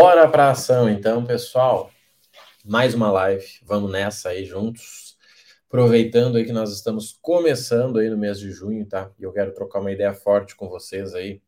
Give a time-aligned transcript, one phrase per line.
[0.00, 1.90] Bora para ação então, pessoal.
[2.64, 5.16] Mais uma live, vamos nessa aí juntos.
[5.66, 9.10] Aproveitando aí que nós estamos começando aí no mês de junho, tá?
[9.18, 11.42] E eu quero trocar uma ideia forte com vocês aí,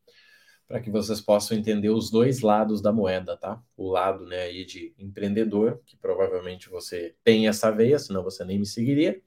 [0.66, 3.62] para que vocês possam entender os dois lados da moeda, tá?
[3.76, 8.58] O lado, né, aí de empreendedor, que provavelmente você tem essa veia, senão você nem
[8.58, 9.22] me seguiria,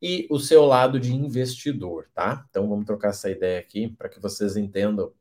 [0.00, 2.46] e o seu lado de investidor, tá?
[2.48, 5.12] Então vamos trocar essa ideia aqui para que vocês entendam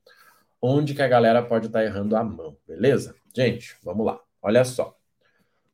[0.66, 3.14] onde que a galera pode estar tá errando a mão, beleza?
[3.36, 4.18] Gente, vamos lá.
[4.42, 4.98] Olha só.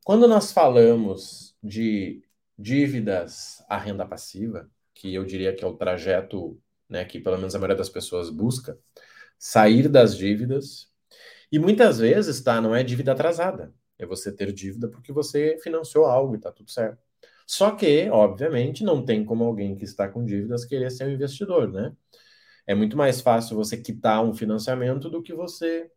[0.04, 2.24] Quando nós falamos de
[2.58, 7.54] dívidas à renda passiva, que eu diria que é o trajeto né, que pelo menos
[7.54, 8.80] a maioria das pessoas busca,
[9.38, 10.90] sair das dívidas,
[11.52, 16.06] e muitas vezes, tá, não é dívida atrasada, é você ter dívida porque você financiou
[16.06, 16.98] algo e tá tudo certo.
[17.46, 21.72] Só que, obviamente, não tem como alguém que está com dívidas querer ser um investidor,
[21.72, 21.96] né?
[22.70, 25.90] É muito mais fácil você quitar um financiamento do que você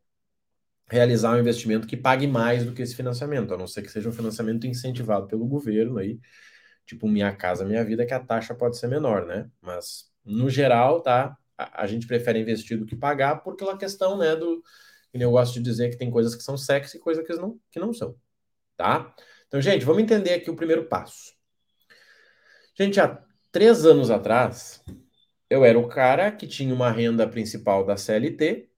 [0.88, 4.08] realizar um investimento que pague mais do que esse financiamento, a não ser que seja
[4.08, 6.18] um financiamento incentivado pelo governo aí,
[6.86, 9.50] tipo Minha Casa Minha Vida, que a taxa pode ser menor, né?
[9.60, 11.36] Mas no geral, tá?
[11.58, 14.64] A, a gente prefere investir do que pagar por aquela questão, né, do
[15.12, 17.78] eu gosto de dizer que tem coisas que são sexy e coisas que não, que
[17.78, 18.16] não são,
[18.78, 19.14] tá?
[19.46, 21.34] Então, gente, vamos entender aqui o primeiro passo.
[22.74, 24.82] Gente, há três anos atrás,
[25.52, 28.70] eu era o cara que tinha uma renda principal da CLT,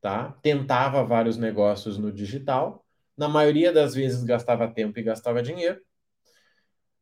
[0.00, 0.32] tá?
[0.42, 5.78] Tentava vários negócios no digital, na maioria das vezes gastava tempo e gastava dinheiro,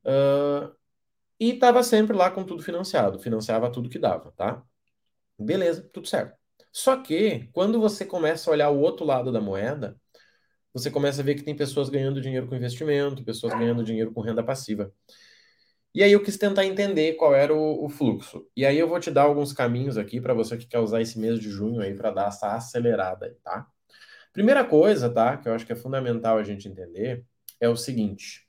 [0.05, 0.75] uh,
[1.39, 4.62] e estava sempre lá com tudo financiado, financiava tudo que dava, tá?
[5.39, 6.37] Beleza, tudo certo.
[6.72, 9.97] Só que quando você começa a olhar o outro lado da moeda,
[10.72, 14.22] você começa a ver que tem pessoas ganhando dinheiro com investimento, pessoas ganhando dinheiro com
[14.22, 14.93] renda passiva.
[15.95, 18.47] E aí eu quis tentar entender qual era o, o fluxo.
[18.56, 21.19] E aí eu vou te dar alguns caminhos aqui para você que quer usar esse
[21.19, 23.67] mês de junho aí para dar essa acelerada aí, tá?
[24.33, 27.25] Primeira coisa, tá, que eu acho que é fundamental a gente entender,
[27.61, 28.49] é o seguinte.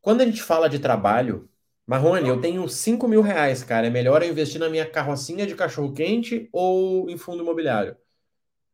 [0.00, 1.48] Quando a gente fala de trabalho,
[1.86, 3.86] Marrone, eu tenho 5 mil reais, cara.
[3.86, 7.96] É melhor eu investir na minha carrocinha de cachorro-quente ou em fundo imobiliário?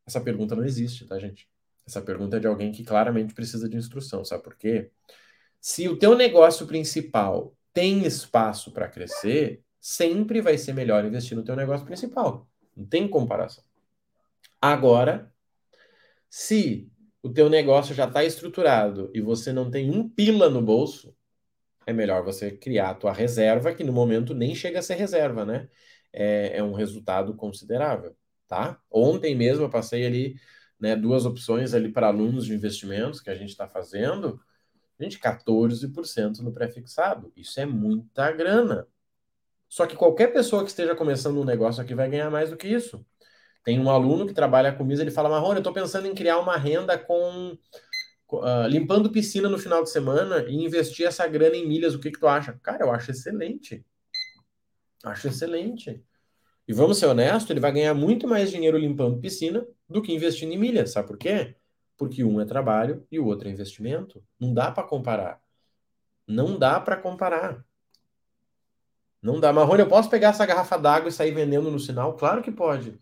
[0.07, 1.49] Essa pergunta não existe, tá, gente?
[1.87, 4.91] Essa pergunta é de alguém que claramente precisa de instrução, sabe por quê?
[5.60, 11.44] Se o teu negócio principal tem espaço para crescer, sempre vai ser melhor investir no
[11.44, 12.48] teu negócio principal.
[12.76, 13.62] Não tem comparação.
[14.60, 15.32] Agora,
[16.28, 16.91] se
[17.22, 21.15] o teu negócio já está estruturado e você não tem um pila no bolso,
[21.87, 25.44] é melhor você criar a tua reserva, que no momento nem chega a ser reserva,
[25.44, 25.69] né?
[26.12, 28.16] É, é um resultado considerável,
[28.48, 28.81] tá?
[28.91, 30.37] Ontem mesmo eu passei ali
[30.78, 34.41] né, duas opções ali para alunos de investimentos que a gente está fazendo.
[35.00, 37.33] Gente, 14% no pré-fixado.
[37.34, 38.87] Isso é muita grana.
[39.69, 42.69] Só que qualquer pessoa que esteja começando um negócio aqui vai ganhar mais do que
[42.69, 43.05] isso.
[43.65, 46.56] Tem um aluno que trabalha comigo, ele fala, Marrone, eu estou pensando em criar uma
[46.56, 47.56] renda com
[48.33, 51.94] uh, limpando piscina no final de semana e investir essa grana em milhas.
[51.94, 52.59] O que, que tu acha?
[52.62, 53.84] Cara, eu acho excelente.
[55.05, 56.03] Acho excelente.
[56.69, 60.53] E vamos ser honestos, ele vai ganhar muito mais dinheiro limpando piscina do que investindo
[60.53, 60.93] em milhas.
[60.93, 61.56] Sabe por quê?
[62.00, 64.25] Porque um é trabalho e o outro é investimento.
[64.41, 65.38] Não dá para comparar.
[66.27, 67.62] Não dá para comparar.
[69.21, 69.53] Não dá.
[69.53, 72.16] Marrone, eu posso pegar essa garrafa d'água e sair vendendo no sinal?
[72.16, 72.99] Claro que pode.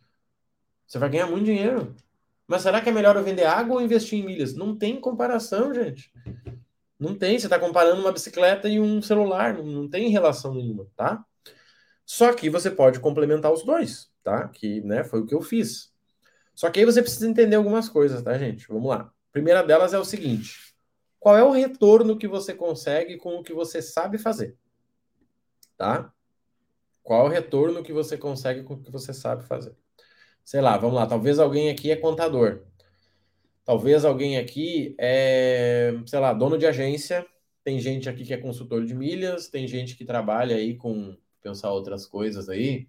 [0.85, 1.95] Você vai ganhar muito dinheiro.
[2.45, 4.53] Mas será que é melhor eu vender água ou investir em milhas?
[4.57, 6.13] Não tem comparação, gente.
[6.99, 7.39] Não tem.
[7.39, 9.55] Você está comparando uma bicicleta e um celular.
[9.55, 11.25] Não, não tem relação nenhuma, tá?
[12.05, 14.49] Só que você pode complementar os dois, tá?
[14.49, 15.97] Que né, foi o que eu fiz.
[16.59, 18.67] Só que aí você precisa entender algumas coisas, tá, gente?
[18.67, 19.03] Vamos lá.
[19.03, 20.75] A primeira delas é o seguinte:
[21.21, 24.57] qual é o retorno que você consegue com o que você sabe fazer?
[25.77, 26.13] Tá?
[27.01, 29.73] Qual é o retorno que você consegue com o que você sabe fazer?
[30.45, 31.07] Sei lá, vamos lá.
[31.07, 32.65] Talvez alguém aqui é contador.
[33.65, 37.25] Talvez alguém aqui é, sei lá, dono de agência.
[37.63, 39.47] Tem gente aqui que é consultor de milhas.
[39.47, 42.89] Tem gente que trabalha aí com, pensar outras coisas aí,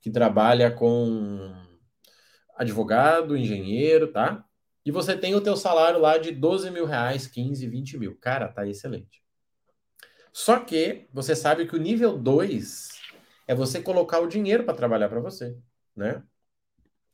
[0.00, 1.71] que trabalha com
[2.62, 4.44] advogado, engenheiro, tá?
[4.84, 8.16] E você tem o teu salário lá de 12 mil reais, 15, 20 mil.
[8.16, 9.22] Cara, tá excelente.
[10.32, 12.90] Só que você sabe que o nível 2
[13.46, 15.56] é você colocar o dinheiro para trabalhar para você,
[15.94, 16.22] né?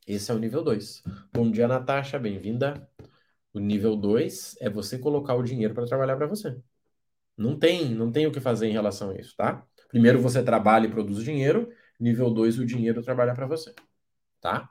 [0.07, 1.03] Esse é o nível 2.
[1.33, 2.89] Bom dia, Natasha, bem-vinda.
[3.53, 6.57] O nível 2 é você colocar o dinheiro para trabalhar para você.
[7.37, 9.67] Não tem, não tem o que fazer em relação a isso, tá?
[9.89, 11.71] Primeiro você trabalha e produz dinheiro,
[12.01, 13.75] nível 2 o dinheiro trabalha para você,
[14.41, 14.71] tá?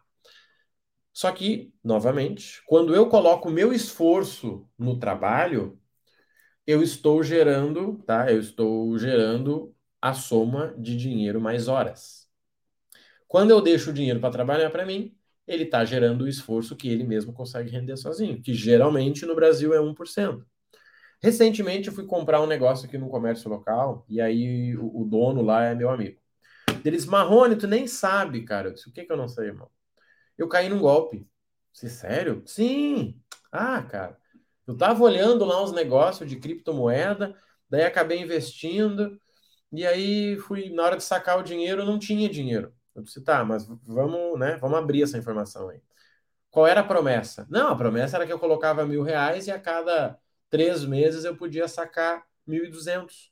[1.18, 5.82] Só que, novamente, quando eu coloco meu esforço no trabalho,
[6.68, 8.32] eu estou gerando, tá?
[8.32, 12.30] Eu estou gerando a soma de dinheiro mais horas.
[13.28, 15.18] Quando eu deixo o dinheiro para trabalhar para mim,
[15.48, 19.74] ele está gerando o esforço que ele mesmo consegue render sozinho, que geralmente no Brasil
[19.74, 20.46] é 1%.
[21.20, 25.42] Recentemente eu fui comprar um negócio aqui no comércio local, e aí o, o dono
[25.42, 26.20] lá é meu amigo.
[26.86, 28.68] Eles, Marrone, tu nem sabe, cara.
[28.70, 29.68] Eu disse, o que que eu não sei, irmão?
[30.38, 31.28] Eu caí num golpe.
[31.74, 32.44] Você, sério?
[32.46, 33.20] Sim.
[33.52, 34.18] Ah, cara.
[34.66, 37.36] Eu tava olhando lá uns negócios de criptomoeda,
[37.70, 39.20] daí acabei investindo,
[39.72, 42.74] e aí fui, na hora de sacar o dinheiro, não tinha dinheiro.
[42.96, 45.82] Eu disse, tá, mas vamos, né, vamos abrir essa informação aí.
[46.50, 47.46] Qual era a promessa?
[47.50, 50.18] Não, a promessa era que eu colocava mil reais e a cada
[50.50, 53.32] três meses eu podia sacar mil e duzentos.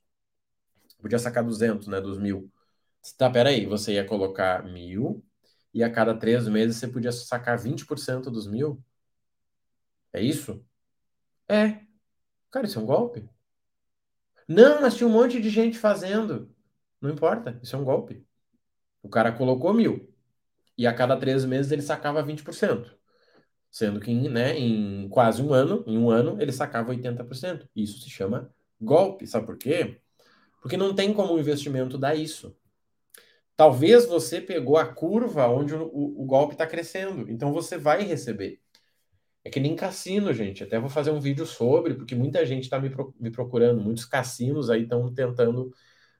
[1.01, 2.51] Podia sacar duzentos, né, dos mil.
[3.18, 5.24] Tá, peraí, você ia colocar mil
[5.75, 8.81] e a cada três meses você podia sacar 20% dos mil?
[10.13, 10.66] É isso?
[11.50, 11.81] É.
[12.50, 13.30] Cara, isso é um golpe.
[14.48, 16.50] Não, mas tinha um monte de gente fazendo.
[17.01, 18.25] Não importa, isso é um golpe.
[19.04, 20.10] O cara colocou mil.
[20.77, 22.95] E a cada três meses ele sacava 20%.
[23.69, 27.68] Sendo que né, em quase um ano, em um ano, ele sacava 80%.
[27.75, 28.50] Isso se chama
[28.80, 29.27] golpe.
[29.27, 30.00] Sabe por quê?
[30.62, 32.56] Porque não tem como o investimento dar isso.
[33.56, 37.30] Talvez você pegou a curva onde o, o, o golpe está crescendo.
[37.31, 38.62] Então você vai receber.
[39.44, 40.63] É que nem cassino, gente.
[40.63, 43.81] Até vou fazer um vídeo sobre, porque muita gente está me, pro, me procurando.
[43.81, 45.74] Muitos cassinos aí estão tentando,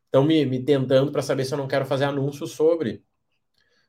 [0.06, 3.04] estão me, me tentando para saber se eu não quero fazer anúncio sobre.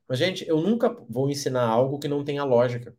[0.08, 2.96] Mas, gente, eu nunca vou ensinar algo que não tenha lógica.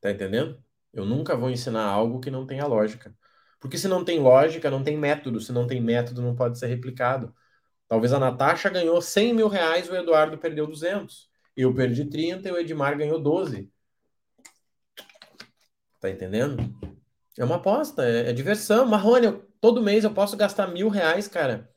[0.00, 0.62] Tá entendendo?
[0.92, 3.14] Eu nunca vou ensinar algo que não tenha lógica.
[3.60, 5.40] Porque se não tem lógica, não tem método.
[5.40, 7.34] Se não tem método, não pode ser replicado.
[7.88, 11.30] Talvez a Natasha ganhou 100 mil reais, o Eduardo perdeu 200.
[11.56, 13.70] Eu perdi 30 e o Edmar ganhou 12.
[16.00, 16.56] Tá entendendo?
[17.38, 18.86] É uma aposta, é, é diversão.
[18.86, 21.70] Marrone, eu, todo mês eu posso gastar mil reais, cara,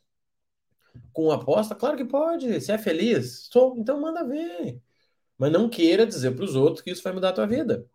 [1.13, 1.75] com aposta?
[1.75, 2.59] Claro que pode.
[2.61, 3.75] Se é feliz, sou.
[3.77, 4.81] Então manda ver.
[5.37, 7.85] Mas não queira dizer para os outros que isso vai mudar a tua vida.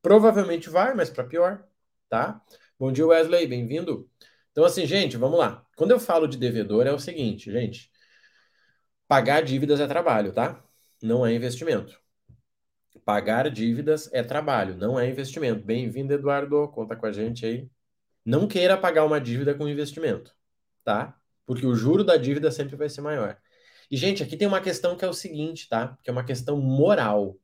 [0.00, 1.64] Provavelmente vai, mas para pior,
[2.08, 2.40] tá?
[2.78, 4.08] Bom dia, Wesley, bem-vindo.
[4.52, 5.64] Então, assim, gente, vamos lá.
[5.76, 7.90] Quando eu falo de devedor, é o seguinte, gente.
[9.08, 10.62] Pagar dívidas é trabalho, tá?
[11.02, 11.98] Não é investimento.
[13.04, 15.64] Pagar dívidas é trabalho, não é investimento.
[15.64, 16.68] Bem-vindo, Eduardo.
[16.68, 17.68] Conta com a gente aí.
[18.24, 20.32] Não queira pagar uma dívida com investimento,
[20.84, 21.18] tá?
[21.46, 23.36] Porque o juro da dívida sempre vai ser maior.
[23.90, 25.98] E, gente, aqui tem uma questão que é o seguinte, tá?
[26.02, 27.36] Que é uma questão moral.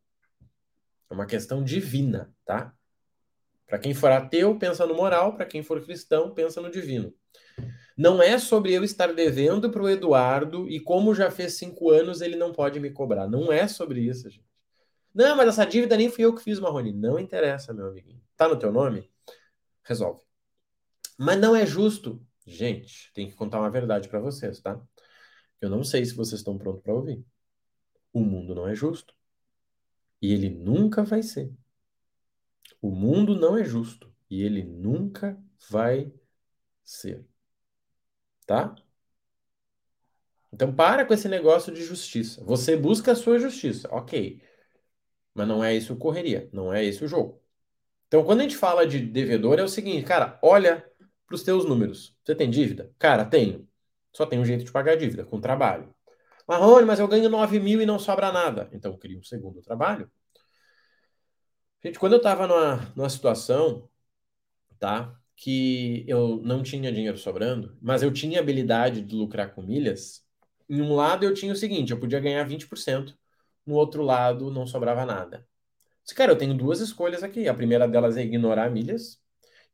[1.10, 2.72] É uma questão divina, tá?
[3.68, 5.34] Para quem for ateu, pensa no moral.
[5.34, 7.14] Para quem for cristão, pensa no divino.
[7.96, 12.20] Não é sobre eu estar devendo para o Eduardo e como já fez cinco anos
[12.20, 13.28] ele não pode me cobrar.
[13.28, 14.48] Não é sobre isso, gente.
[15.14, 16.92] Não, mas essa dívida nem fui eu que fiz, Marrone.
[16.92, 18.22] Não interessa, meu amiguinho.
[18.36, 19.10] Tá no teu nome?
[19.82, 20.22] Resolve.
[21.18, 22.24] Mas não é justo.
[22.46, 24.80] Gente, tem que contar uma verdade para vocês, tá?
[25.60, 27.22] Eu não sei se vocês estão prontos para ouvir.
[28.12, 29.12] O mundo não é justo.
[30.22, 31.52] E ele nunca vai ser.
[32.80, 34.12] O mundo não é justo.
[34.30, 35.38] E ele nunca
[35.70, 36.12] vai
[36.84, 37.24] ser.
[38.46, 38.74] Tá?
[40.52, 42.42] Então para com esse negócio de justiça.
[42.44, 43.88] Você busca a sua justiça.
[43.90, 44.42] Ok.
[45.34, 47.40] Mas não é isso correria, não é esse o jogo.
[48.08, 50.84] Então, quando a gente fala de devedor, é o seguinte, cara, olha
[51.26, 52.16] para os teus números.
[52.24, 52.90] Você tem dívida?
[52.98, 53.68] Cara, tenho.
[54.12, 55.94] Só tem um jeito de pagar a dívida, com trabalho.
[56.48, 58.68] Marrone, mas eu ganho 9 mil e não sobra nada.
[58.72, 60.10] Então, cria um segundo trabalho.
[61.84, 63.88] Gente, quando eu estava numa, numa situação,
[64.78, 65.16] tá?
[65.36, 70.24] Que eu não tinha dinheiro sobrando, mas eu tinha habilidade de lucrar com milhas.
[70.68, 73.16] Em um lado eu tinha o seguinte, eu podia ganhar 20%
[73.68, 75.46] no outro lado não sobrava nada.
[76.02, 77.46] Disse, cara, eu tenho duas escolhas aqui.
[77.48, 79.20] A primeira delas é ignorar milhas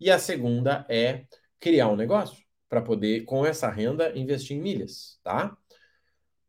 [0.00, 1.26] e a segunda é
[1.60, 5.56] criar um negócio para poder, com essa renda, investir em milhas, tá?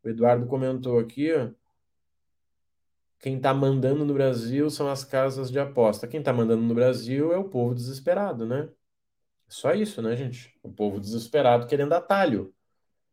[0.02, 1.50] O Eduardo comentou aqui, ó,
[3.18, 6.06] quem está mandando no Brasil são as casas de aposta.
[6.06, 8.68] Quem está mandando no Brasil é o povo desesperado, né?
[9.48, 10.54] Só isso, né, gente?
[10.62, 12.54] O povo desesperado querendo atalho.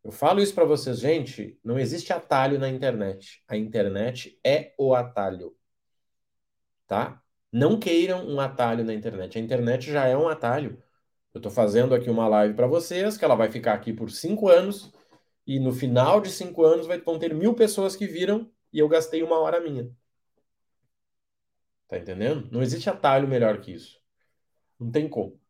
[0.02, 1.58] Eu falo isso para vocês, gente.
[1.64, 3.42] Não existe atalho na internet.
[3.48, 5.56] A internet é o atalho.
[6.86, 7.22] Tá?
[7.50, 9.38] Não queiram um atalho na internet.
[9.38, 10.82] A internet já é um atalho.
[11.32, 14.48] Eu estou fazendo aqui uma live para vocês, que ela vai ficar aqui por cinco
[14.48, 14.92] anos.
[15.46, 19.22] E no final de cinco anos vão ter mil pessoas que viram e eu gastei
[19.22, 19.90] uma hora minha.
[21.88, 22.48] Tá entendendo?
[22.50, 24.00] Não existe atalho melhor que isso.
[24.78, 25.40] Não tem como.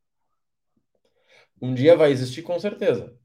[1.61, 3.17] Um dia vai existir com certeza.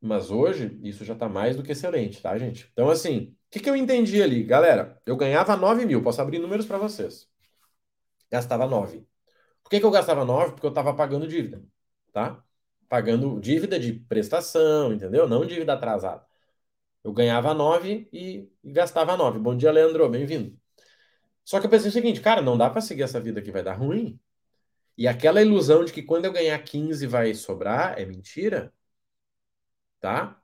[0.00, 2.70] Mas hoje, isso já está mais do que excelente, tá, gente?
[2.72, 4.42] Então, assim, o que, que eu entendi ali?
[4.44, 7.28] Galera, eu ganhava 9 mil, posso abrir números para vocês.
[8.30, 9.06] Gastava 9.
[9.62, 10.52] Por que, que eu gastava 9?
[10.52, 11.62] Porque eu estava pagando dívida,
[12.12, 12.42] tá?
[12.88, 15.28] Pagando dívida de prestação, entendeu?
[15.28, 16.26] Não dívida atrasada.
[17.04, 19.38] Eu ganhava 9 e, e gastava 9.
[19.38, 20.58] Bom dia, Leandro, bem-vindo.
[21.44, 23.62] Só que eu pensei o seguinte, cara, não dá para seguir essa vida que vai
[23.62, 24.18] dar ruim.
[24.96, 28.72] E aquela ilusão de que quando eu ganhar 15 vai sobrar é mentira.
[30.00, 30.40] Tá?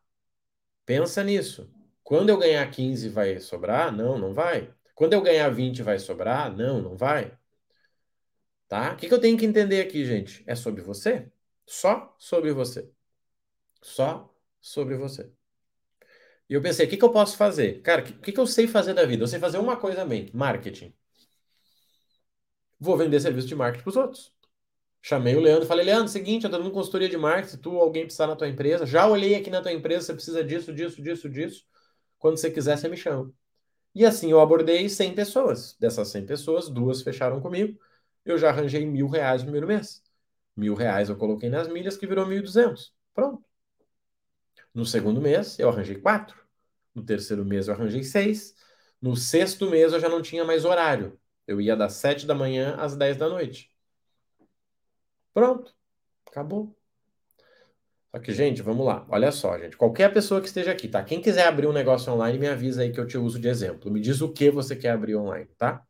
[0.87, 1.73] Pensa nisso.
[2.03, 3.93] Quando eu ganhar 15 vai sobrar?
[3.93, 4.75] Não, não vai.
[4.95, 6.55] Quando eu ganhar 20 vai sobrar?
[6.57, 7.39] Não, não vai.
[8.69, 8.93] Tá?
[8.93, 10.43] O que, que eu tenho que entender aqui, gente?
[10.47, 11.31] É sobre você.
[11.67, 12.91] Só sobre você.
[13.83, 15.33] Só sobre você.
[16.51, 17.81] E eu pensei, o que, que eu posso fazer?
[17.83, 19.23] Cara, o que, que, eu sei fazer da vida?
[19.23, 20.93] Eu sei fazer uma coisa bem: marketing.
[22.79, 24.35] Vou vender serviço de marketing para os outros.
[25.03, 28.27] Chamei o Leandro falei, Leandro, seguinte, eu tô dando consultoria de marketing, tu, alguém precisar
[28.27, 31.67] na tua empresa, já olhei aqui na tua empresa, você precisa disso, disso, disso, disso.
[32.19, 33.33] Quando você quiser, você me chama.
[33.95, 35.77] E assim eu abordei 100 pessoas.
[35.81, 37.79] Dessas 100 pessoas, duas fecharam comigo.
[38.25, 40.03] Eu já arranjei mil reais no primeiro mês.
[40.57, 42.95] Mil reais eu coloquei nas milhas, que virou 1.200.
[43.15, 43.45] Pronto.
[44.75, 46.40] No segundo mês, eu arranjei quatro.
[46.95, 48.55] No terceiro mês, eu arranjei seis.
[49.01, 51.19] No sexto mês, eu já não tinha mais horário.
[51.47, 53.71] Eu ia das sete da manhã às dez da noite.
[55.33, 55.75] Pronto.
[56.27, 56.77] Acabou.
[58.11, 59.07] Só que, gente, vamos lá.
[59.09, 59.77] Olha só, gente.
[59.77, 61.03] Qualquer pessoa que esteja aqui, tá?
[61.05, 63.91] Quem quiser abrir um negócio online, me avisa aí que eu te uso de exemplo.
[63.91, 65.85] Me diz o que você quer abrir online, tá?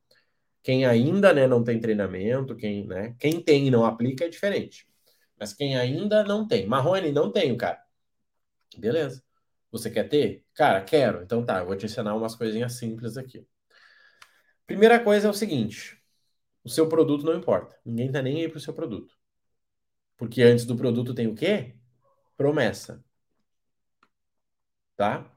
[0.62, 4.86] Quem ainda né, não tem treinamento, quem, né, quem tem e não aplica é diferente.
[5.38, 6.66] Mas quem ainda não tem.
[6.66, 7.82] Marrone, não tenho, cara.
[8.78, 9.22] Beleza.
[9.70, 10.44] Você quer ter?
[10.54, 11.22] Cara, quero.
[11.22, 13.46] Então tá, eu vou te ensinar umas coisinhas simples aqui.
[14.66, 16.02] Primeira coisa é o seguinte:
[16.64, 17.78] o seu produto não importa.
[17.84, 19.14] Ninguém tá nem aí pro seu produto.
[20.16, 21.74] Porque antes do produto tem o quê?
[22.36, 23.02] Promessa.
[24.96, 25.30] Tá?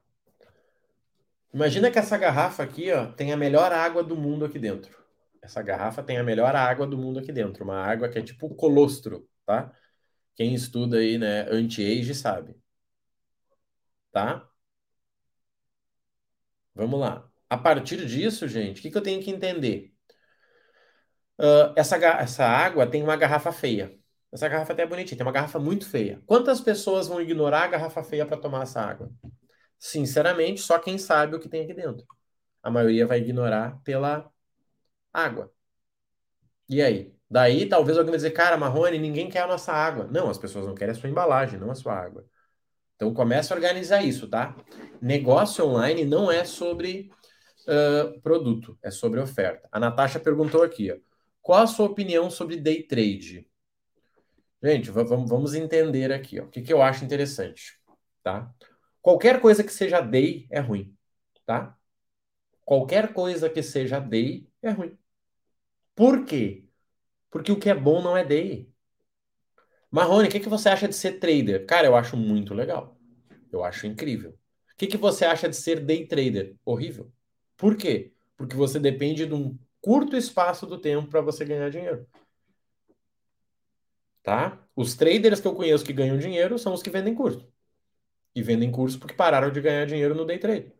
[1.53, 4.97] Imagina que essa garrafa aqui, ó, tem a melhor água do mundo aqui dentro.
[5.41, 8.53] Essa garrafa tem a melhor água do mundo aqui dentro, uma água que é tipo
[8.55, 9.71] colostro, tá?
[10.35, 12.62] Quem estuda aí, né, anti-age sabe
[14.13, 14.47] tá?
[16.75, 17.29] Vamos lá.
[17.49, 19.93] A partir disso, gente, o que, que eu tenho que entender?
[21.39, 23.97] Uh, essa, essa água tem uma garrafa feia.
[24.31, 26.21] Essa garrafa até é bonitinha, tem uma garrafa muito feia.
[26.25, 29.11] Quantas pessoas vão ignorar a garrafa feia para tomar essa água?
[29.79, 32.05] Sinceramente, só quem sabe o que tem aqui dentro.
[32.63, 34.31] A maioria vai ignorar pela
[35.13, 35.51] água.
[36.69, 37.13] E aí?
[37.29, 40.07] Daí talvez alguém vai dizer, cara, Marrone, ninguém quer a nossa água.
[40.11, 42.25] Não, as pessoas não querem a sua embalagem, não a sua água.
[43.03, 44.55] Então comece a organizar isso, tá?
[45.01, 47.11] Negócio online não é sobre
[47.67, 49.67] uh, produto, é sobre oferta.
[49.69, 50.95] A Natasha perguntou aqui, ó,
[51.41, 53.45] qual a sua opinião sobre day trade?
[54.63, 57.77] Gente, vamos entender aqui, ó, o que, que eu acho interessante,
[58.23, 58.49] tá?
[59.01, 60.95] Qualquer coisa que seja day é ruim,
[61.45, 61.77] tá?
[62.63, 64.97] Qualquer coisa que seja day é ruim.
[65.93, 66.63] Por quê?
[67.29, 68.72] Porque o que é bom não é day.
[69.93, 71.67] Marrone, o que, que você acha de ser trader?
[71.67, 72.97] Cara, eu acho muito legal.
[73.51, 74.31] Eu acho incrível.
[74.31, 76.55] O que, que você acha de ser day trader?
[76.65, 77.13] Horrível.
[77.55, 78.11] Por quê?
[78.35, 82.07] Porque você depende de um curto espaço do tempo para você ganhar dinheiro.
[84.23, 84.67] Tá?
[84.75, 87.47] Os traders que eu conheço que ganham dinheiro são os que vendem curso.
[88.33, 90.73] E vendem curso porque pararam de ganhar dinheiro no day trade.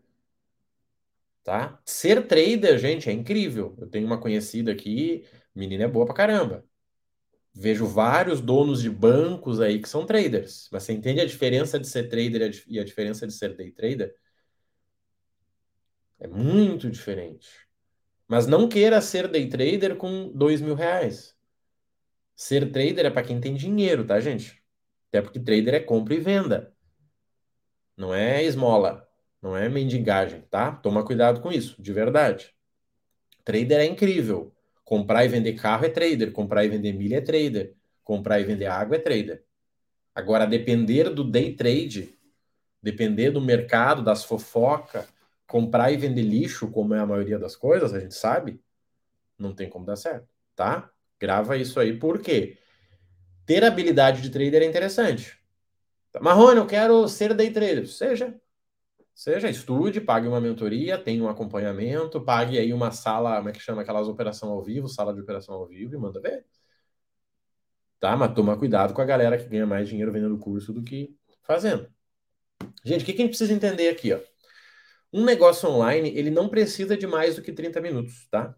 [1.43, 1.79] Tá?
[1.85, 3.75] Ser trader, gente, é incrível.
[3.79, 6.65] Eu tenho uma conhecida aqui, menina é boa pra caramba.
[7.53, 10.67] Vejo vários donos de bancos aí que são traders.
[10.71, 14.15] Mas você entende a diferença de ser trader e a diferença de ser day trader?
[16.19, 17.49] É muito diferente.
[18.27, 21.37] Mas não queira ser day trader com dois mil reais.
[22.35, 24.63] Ser trader é para quem tem dinheiro, tá, gente?
[25.09, 26.73] Até porque trader é compra e venda.
[27.95, 29.07] Não é esmola.
[29.41, 30.71] Não é mendigagem, tá?
[30.71, 32.55] Toma cuidado com isso, de verdade.
[33.43, 34.52] Trader é incrível.
[34.83, 37.73] Comprar e vender carro é trader, comprar e vender milha é trader,
[38.03, 39.43] comprar e vender água é trader.
[40.13, 42.17] Agora, depender do day trade,
[42.81, 45.07] depender do mercado, das fofocas,
[45.47, 48.59] comprar e vender lixo, como é a maioria das coisas, a gente sabe,
[49.37, 50.89] não tem como dar certo, tá?
[51.19, 52.57] Grava isso aí, por quê?
[53.45, 55.37] Ter habilidade de trader é interessante.
[56.21, 57.87] Marrone, eu quero ser day trader.
[57.87, 58.35] Seja.
[59.15, 63.59] Seja, estude, pague uma mentoria, tenha um acompanhamento, pague aí uma sala, como é que
[63.59, 66.45] chama aquelas operação ao vivo, sala de operação ao vivo e manda ver.
[67.99, 68.17] Tá?
[68.17, 71.87] Mas toma cuidado com a galera que ganha mais dinheiro vendendo curso do que fazendo.
[72.83, 74.19] Gente, o que, que a gente precisa entender aqui, ó?
[75.11, 78.55] Um negócio online, ele não precisa de mais do que 30 minutos, tá?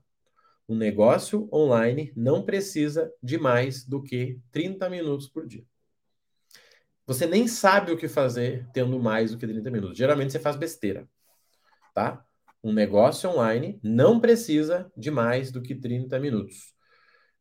[0.68, 5.66] Um negócio online não precisa de mais do que 30 minutos por dia.
[7.06, 9.98] Você nem sabe o que fazer tendo mais do que 30 minutos.
[9.98, 11.08] Geralmente você faz besteira,
[11.94, 12.26] tá?
[12.64, 16.74] Um negócio online não precisa de mais do que 30 minutos.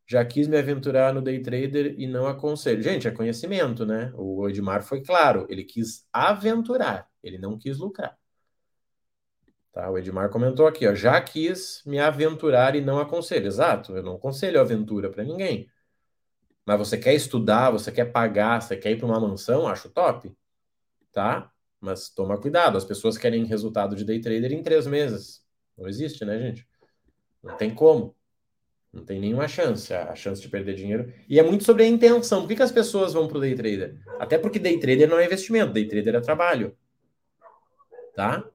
[0.06, 2.83] Já quis me aventurar no day trader e não aconselho.
[2.83, 4.12] Gente, é conhecimento, né?
[4.14, 8.14] O Edmar foi claro, ele quis aventurar, ele não quis lucrar.
[9.73, 9.90] Tá?
[9.90, 13.47] O Edmar comentou aqui, ó, já quis me aventurar e não aconselho.
[13.47, 15.68] Exato, eu não aconselho aventura para ninguém.
[16.66, 20.35] Mas você quer estudar, você quer pagar, você quer ir para uma mansão, acho top.
[21.12, 21.50] Tá?
[21.80, 25.44] Mas toma cuidado, as pessoas querem resultado de day trader em três meses.
[25.76, 26.66] Não existe, né, gente?
[27.42, 28.16] Não tem como.
[28.92, 31.12] Não tem nenhuma chance, a chance de perder dinheiro.
[31.28, 32.42] E é muito sobre a intenção.
[32.42, 34.00] Por que, que as pessoas vão para o day trader?
[34.21, 36.76] Até porque day trader não é investimento, day trader é trabalho.
[38.14, 38.49] Tá?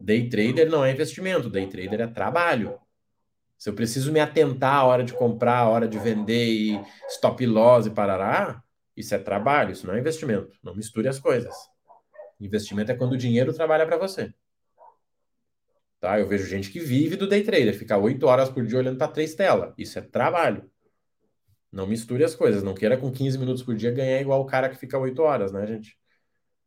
[0.00, 2.76] Day trader não é investimento, day trader é trabalho.
[3.62, 7.46] Se eu preciso me atentar à hora de comprar, à hora de vender e stop
[7.46, 8.60] loss e parará,
[8.96, 10.58] isso é trabalho, isso não é investimento.
[10.64, 11.54] Não misture as coisas.
[12.40, 14.34] Investimento é quando o dinheiro trabalha para você.
[16.00, 16.18] Tá?
[16.18, 19.06] Eu vejo gente que vive do day trader, fica oito horas por dia olhando para
[19.06, 19.72] três telas.
[19.78, 20.68] Isso é trabalho.
[21.70, 22.64] Não misture as coisas.
[22.64, 25.52] Não queira com 15 minutos por dia ganhar igual o cara que fica oito horas,
[25.52, 25.96] né, gente?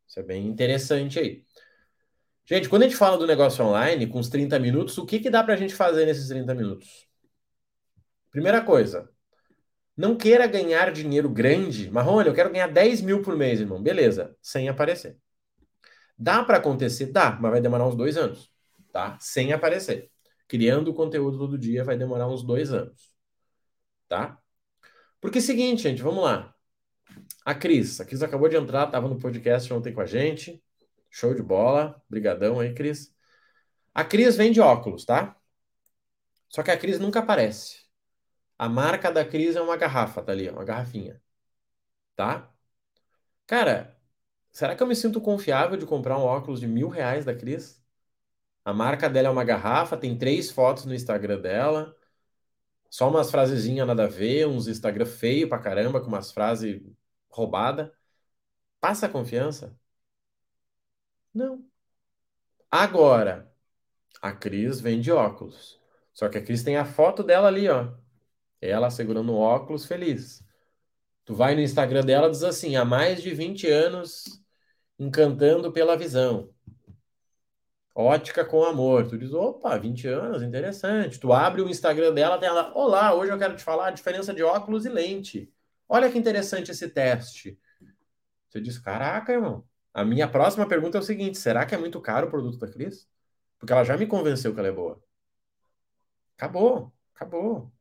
[0.08, 1.45] Isso é bem interessante aí.
[2.48, 5.30] Gente, quando a gente fala do negócio online, com os 30 minutos, o que, que
[5.32, 7.08] dá para a gente fazer nesses 30 minutos?
[8.30, 9.10] Primeira coisa,
[9.98, 11.90] não queira ganhar dinheiro grande.
[11.90, 13.82] Marrone, eu quero ganhar 10 mil por mês, irmão.
[13.82, 15.18] Beleza, sem aparecer.
[16.18, 17.08] Dá para acontecer?
[17.08, 18.52] Dá, mas vai demorar uns dois anos,
[18.92, 19.18] tá?
[19.20, 20.12] Sem aparecer.
[20.48, 23.12] Criando conteúdo todo dia vai demorar uns dois anos,
[24.08, 24.38] tá?
[25.20, 26.54] Porque é o seguinte, gente, vamos lá.
[27.46, 30.64] A Cris, a Cris acabou de entrar, estava no podcast ontem com a gente.
[31.16, 32.02] Show de bola.
[32.10, 33.16] Brigadão aí, Cris.
[33.94, 35.38] A Cris vende óculos, tá?
[36.50, 37.86] Só que a Cris nunca aparece.
[38.58, 41.22] A marca da Cris é uma garrafa, tá ali, uma garrafinha.
[42.16, 42.52] Tá?
[43.48, 43.98] Cara,
[44.52, 47.82] será que eu me sinto confiável de comprar um óculos de mil reais da Cris?
[48.66, 51.96] A marca dela é uma garrafa, tem três fotos no Instagram dela.
[52.90, 56.82] Só umas frasezinhas nada a ver, uns Instagram feio pra caramba, com umas frases
[57.30, 57.92] roubadas.
[58.82, 59.78] Passa confiança.
[61.36, 61.66] Não.
[62.72, 63.52] Agora,
[64.22, 65.80] a Cris vende óculos.
[66.14, 67.94] Só que a Cris tem a foto dela ali, ó.
[68.62, 70.44] Ela segurando o óculos feliz.
[71.26, 74.42] Tu vai no Instagram dela diz assim: há mais de 20 anos
[74.98, 76.50] encantando pela visão.
[77.94, 79.08] Ótica com amor.
[79.08, 81.20] Tu diz, opa, 20 anos, interessante.
[81.20, 84.34] Tu abre o Instagram dela, tem ela, olá, hoje eu quero te falar a diferença
[84.34, 85.52] de óculos e lente.
[85.88, 87.60] Olha que interessante esse teste.
[88.50, 89.66] Você diz, caraca, irmão.
[89.96, 92.68] A minha próxima pergunta é o seguinte: será que é muito caro o produto da
[92.72, 93.10] Cris?
[93.58, 95.02] Porque ela já me convenceu que ela é boa.
[96.38, 97.72] Acabou, acabou.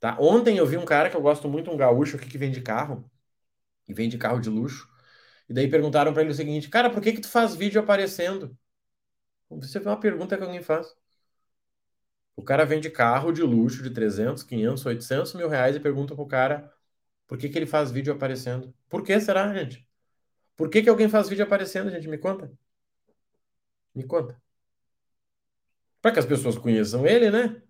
[0.00, 0.16] Tá?
[0.20, 3.10] Ontem eu vi um cara que eu gosto muito, um gaúcho aqui que vende carro,
[3.88, 4.88] e vende carro de luxo.
[5.48, 8.56] E daí perguntaram para ele o seguinte: Cara, por que que tu faz vídeo aparecendo?
[9.50, 10.94] Você vê uma pergunta que alguém faz.
[12.36, 16.26] O cara vende carro de luxo de 300, 500, 800 mil reais e pergunta pro
[16.26, 16.72] cara
[17.26, 18.74] por que que ele faz vídeo aparecendo.
[18.90, 19.87] Por que será, gente?
[20.58, 22.08] Por que, que alguém faz vídeo aparecendo, gente?
[22.08, 22.50] Me conta.
[23.94, 24.36] Me conta.
[26.02, 27.62] Para que as pessoas conheçam ele, né?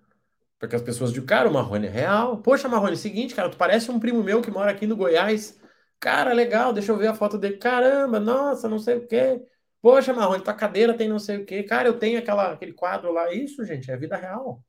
[0.58, 2.38] Para que as pessoas digam, cara, o Marrone é real.
[2.38, 5.60] Poxa, Marrone, é seguinte, cara, tu parece um primo meu que mora aqui no Goiás.
[6.00, 7.58] Cara, legal, deixa eu ver a foto dele.
[7.58, 9.44] Caramba, nossa, não sei o quê.
[9.82, 11.62] Poxa, Marrone, tua cadeira tem não sei o quê.
[11.62, 13.30] Cara, eu tenho aquela, aquele quadro lá.
[13.34, 14.64] Isso, gente, é vida real.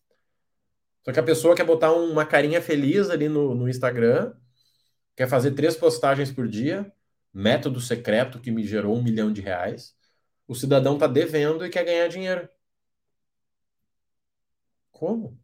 [1.05, 4.34] Só que a pessoa quer botar uma carinha feliz ali no, no Instagram,
[5.15, 6.91] quer fazer três postagens por dia,
[7.33, 9.95] método secreto que me gerou um milhão de reais.
[10.47, 12.49] O cidadão está devendo e quer ganhar dinheiro.
[14.91, 15.39] Como?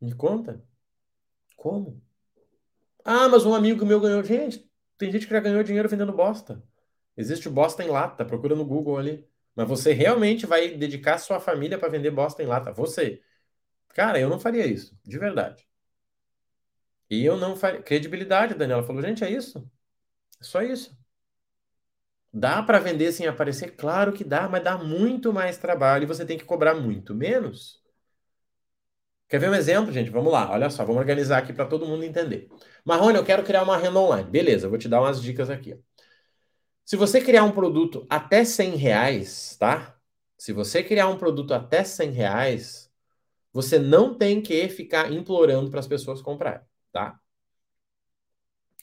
[0.00, 0.62] Me conta.
[1.56, 2.02] Como?
[3.04, 4.22] Ah, mas um amigo meu ganhou.
[4.24, 6.62] Gente, tem gente que já ganhou dinheiro vendendo bosta.
[7.16, 9.28] Existe bosta em lata, procura no Google ali.
[9.54, 12.72] Mas você realmente vai dedicar sua família para vender bosta em lata?
[12.72, 13.22] Você.
[13.90, 15.66] Cara, eu não faria isso, de verdade.
[17.10, 17.82] E eu não faria.
[17.82, 19.70] Credibilidade, Daniela falou, gente, é isso.
[20.40, 20.98] É só isso.
[22.32, 23.76] Dá para vender sem aparecer?
[23.76, 27.80] Claro que dá, mas dá muito mais trabalho e você tem que cobrar muito menos.
[29.28, 30.10] Quer ver um exemplo, gente?
[30.10, 32.48] Vamos lá, olha só, vamos organizar aqui para todo mundo entender.
[32.84, 34.28] Marrone, eu quero criar uma renda online.
[34.28, 35.78] Beleza, vou te dar umas dicas aqui.
[36.84, 39.96] Se você criar um produto até 100 reais, tá?
[40.36, 42.90] Se você criar um produto até 100 reais,
[43.52, 46.62] você não tem que ficar implorando para as pessoas comprarem,
[46.92, 47.20] tá?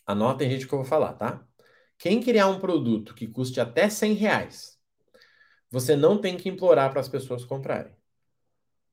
[0.07, 1.46] Anotem, gente, o que eu vou falar, tá?
[1.97, 4.77] Quem criar um produto que custe até 100 reais,
[5.69, 7.93] você não tem que implorar para as pessoas comprarem.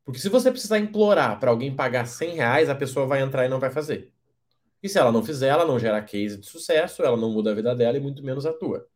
[0.04, 3.48] Porque se você precisar implorar para alguém pagar 100 reais, a pessoa vai entrar e
[3.48, 4.12] não vai fazer.
[4.82, 7.54] E se ela não fizer, ela não gera case de sucesso, ela não muda a
[7.54, 8.86] vida dela e muito menos a tua.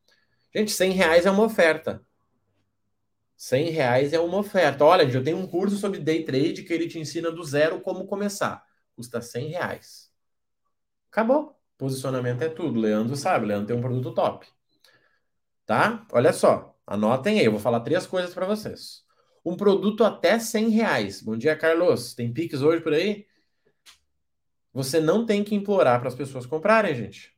[0.54, 2.04] Gente, 100 reais é uma oferta.
[3.36, 4.84] 100 reais é uma oferta.
[4.84, 8.06] Olha, eu tenho um curso sobre day trade que ele te ensina do zero como
[8.06, 8.64] começar.
[8.94, 10.12] Custa 100 reais.
[11.10, 11.57] Acabou.
[11.78, 12.80] Posicionamento é tudo.
[12.80, 14.46] Leandro sabe, Leandro tem um produto top.
[15.64, 16.04] Tá?
[16.12, 19.04] Olha só, anotem aí, eu vou falar três coisas para vocês.
[19.44, 21.22] Um produto até 100 reais.
[21.22, 22.14] Bom dia, Carlos.
[22.14, 23.26] Tem Pix hoje por aí?
[24.72, 27.32] Você não tem que implorar para as pessoas comprarem, gente.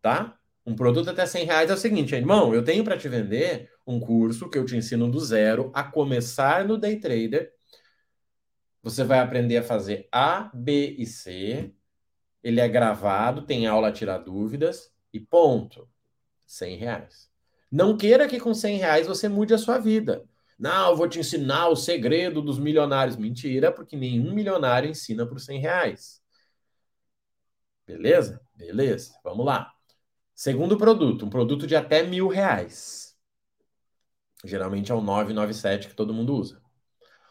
[0.00, 0.38] Tá?
[0.66, 3.98] Um produto até 100 reais é o seguinte, irmão, eu tenho para te vender um
[3.98, 7.52] curso que eu te ensino do zero a começar no day trader.
[8.82, 11.72] Você vai aprender a fazer A, B e C.
[12.42, 15.88] Ele é gravado, tem aula tirar dúvidas e ponto.
[16.46, 17.30] 100 reais.
[17.70, 20.24] Não queira que com 100 reais você mude a sua vida.
[20.58, 23.16] Não, eu vou te ensinar o segredo dos milionários.
[23.16, 26.22] Mentira, porque nenhum milionário ensina por 100 reais.
[27.86, 28.40] Beleza?
[28.54, 29.12] Beleza.
[29.24, 29.72] Vamos lá.
[30.34, 33.16] Segundo produto, um produto de até mil reais.
[34.44, 36.60] Geralmente é o 997 que todo mundo usa.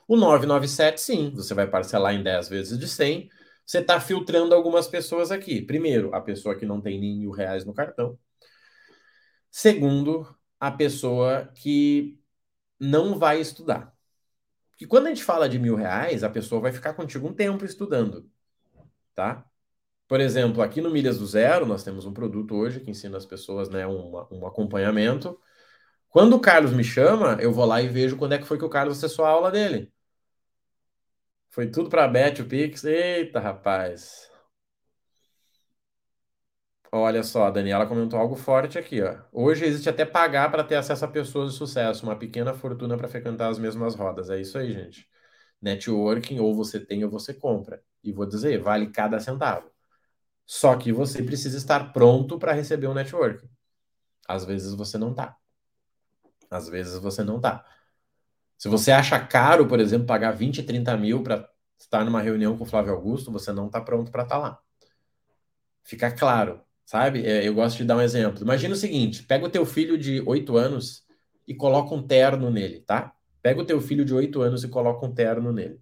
[0.07, 3.29] O 997, sim, você vai parcelar em 10 vezes de 100.
[3.65, 5.61] Você está filtrando algumas pessoas aqui.
[5.61, 8.17] Primeiro, a pessoa que não tem nem mil reais no cartão.
[9.49, 10.27] Segundo,
[10.59, 12.19] a pessoa que
[12.79, 13.93] não vai estudar.
[14.71, 17.63] Porque quando a gente fala de mil reais, a pessoa vai ficar contigo um tempo
[17.65, 18.29] estudando,
[19.13, 19.45] tá?
[20.07, 23.25] Por exemplo, aqui no Milhas do Zero, nós temos um produto hoje que ensina as
[23.25, 25.39] pessoas né, um, um acompanhamento.
[26.09, 28.65] Quando o Carlos me chama, eu vou lá e vejo quando é que foi que
[28.65, 29.91] o Carlos acessou a aula dele.
[31.51, 32.85] Foi tudo para a Beth, o Pix.
[32.85, 34.31] Eita, rapaz.
[36.93, 39.17] Olha só, a Daniela comentou algo forte aqui, ó.
[39.31, 43.07] Hoje existe até pagar para ter acesso a pessoas de sucesso, uma pequena fortuna para
[43.07, 44.29] frequentar as mesmas rodas.
[44.29, 45.07] É isso aí, gente.
[45.61, 47.83] Networking, ou você tem ou você compra.
[48.03, 49.69] E vou dizer, vale cada centavo.
[50.45, 53.47] Só que você precisa estar pronto para receber um network.
[54.27, 55.37] Às vezes você não tá.
[56.49, 57.65] Às vezes você não tá.
[58.61, 62.63] Se você acha caro, por exemplo, pagar 20, 30 mil para estar numa reunião com
[62.63, 64.59] o Flávio Augusto, você não está pronto para estar tá lá.
[65.83, 67.25] Fica claro, sabe?
[67.25, 68.43] É, eu gosto de dar um exemplo.
[68.43, 71.03] Imagina o seguinte: pega o teu filho de 8 anos
[71.47, 73.15] e coloca um terno nele, tá?
[73.41, 75.79] Pega o teu filho de 8 anos e coloca um terno nele.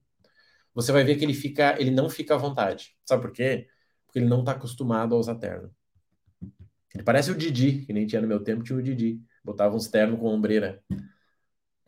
[0.73, 2.95] Você vai ver que ele fica, ele não fica à vontade.
[3.03, 3.67] Sabe por quê?
[4.05, 5.69] porque ele não está acostumado a usar terno.
[6.95, 9.21] Ele parece o Didi, que nem tinha no meu tempo, tinha o Didi.
[9.43, 10.81] Botava uns terno com ombreira.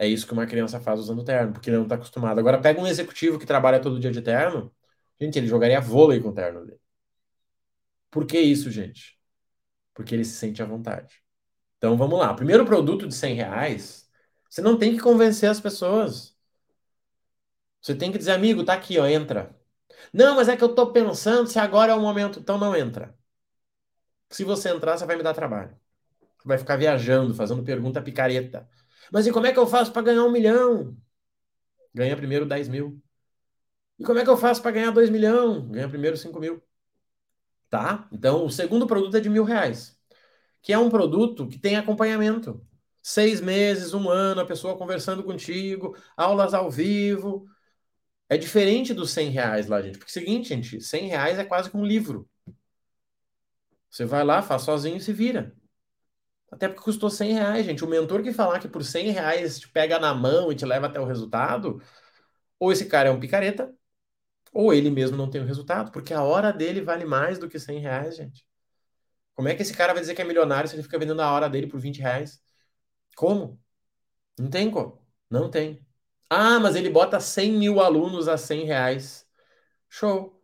[0.01, 2.39] É isso que uma criança faz usando terno, porque ele não está acostumado.
[2.39, 4.73] Agora, pega um executivo que trabalha todo dia de terno,
[5.19, 6.79] gente, ele jogaria vôlei com o terno dele.
[8.09, 9.19] Por que isso, gente?
[9.93, 11.21] Porque ele se sente à vontade.
[11.77, 12.33] Então, vamos lá.
[12.33, 14.09] Primeiro produto de 100 reais,
[14.49, 16.35] você não tem que convencer as pessoas.
[17.81, 19.55] Você tem que dizer, amigo, tá aqui, ó, entra.
[20.13, 22.39] Não, mas é que eu estou pensando se agora é o momento.
[22.39, 23.15] Então não entra.
[24.29, 25.75] Se você entrar, você vai me dar trabalho.
[26.39, 28.69] Você vai ficar viajando, fazendo pergunta picareta.
[29.11, 30.97] Mas e como é que eu faço para ganhar um milhão?
[31.93, 33.01] Ganha primeiro 10 mil.
[33.99, 35.63] E como é que eu faço para ganhar 2 milhões?
[35.69, 36.61] Ganha primeiro 5 mil.
[37.69, 38.07] Tá?
[38.11, 39.97] Então, o segundo produto é de mil reais.
[40.61, 42.65] Que é um produto que tem acompanhamento.
[43.03, 47.47] Seis meses, um ano, a pessoa conversando contigo, aulas ao vivo,
[48.29, 49.97] é diferente dos 100 reais lá, gente.
[49.97, 52.29] Porque é o seguinte, gente, 100 reais é quase como um livro.
[53.89, 55.55] Você vai lá, faz sozinho e se vira.
[56.51, 57.83] Até porque custou 100 reais, gente.
[57.83, 60.87] O mentor que falar que por 100 reais te pega na mão e te leva
[60.87, 61.81] até o resultado,
[62.59, 63.73] ou esse cara é um picareta,
[64.53, 67.59] ou ele mesmo não tem o resultado, porque a hora dele vale mais do que
[67.59, 68.45] 100 reais, gente.
[69.35, 71.31] Como é que esse cara vai dizer que é milionário se ele fica vendendo a
[71.31, 72.41] hora dele por 20 reais?
[73.15, 73.61] Como?
[74.39, 75.05] Não tem como.
[75.29, 75.85] Não tem.
[76.29, 79.27] Ah, mas ele bota 100 mil alunos a 100 reais.
[79.89, 80.40] Show.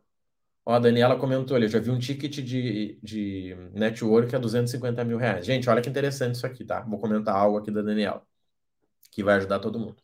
[0.68, 5.02] Ó, a Daniela comentou ali, eu já vi um ticket de, de network a 250
[5.06, 5.46] mil reais.
[5.46, 6.82] Gente, olha que interessante isso aqui, tá?
[6.82, 8.22] Vou comentar algo aqui da Daniela,
[9.10, 9.96] que vai ajudar todo mundo.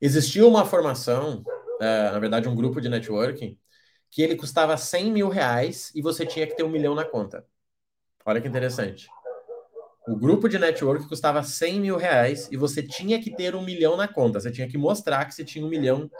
[0.00, 1.44] Existiu uma formação,
[1.78, 3.58] é, na verdade, um grupo de networking,
[4.10, 7.46] que ele custava 100 mil reais e você tinha que ter um milhão na conta.
[8.24, 9.06] Olha que interessante.
[10.08, 13.94] O grupo de network custava 100 mil reais e você tinha que ter um milhão
[13.94, 14.40] na conta.
[14.40, 16.10] Você tinha que mostrar que você tinha um milhão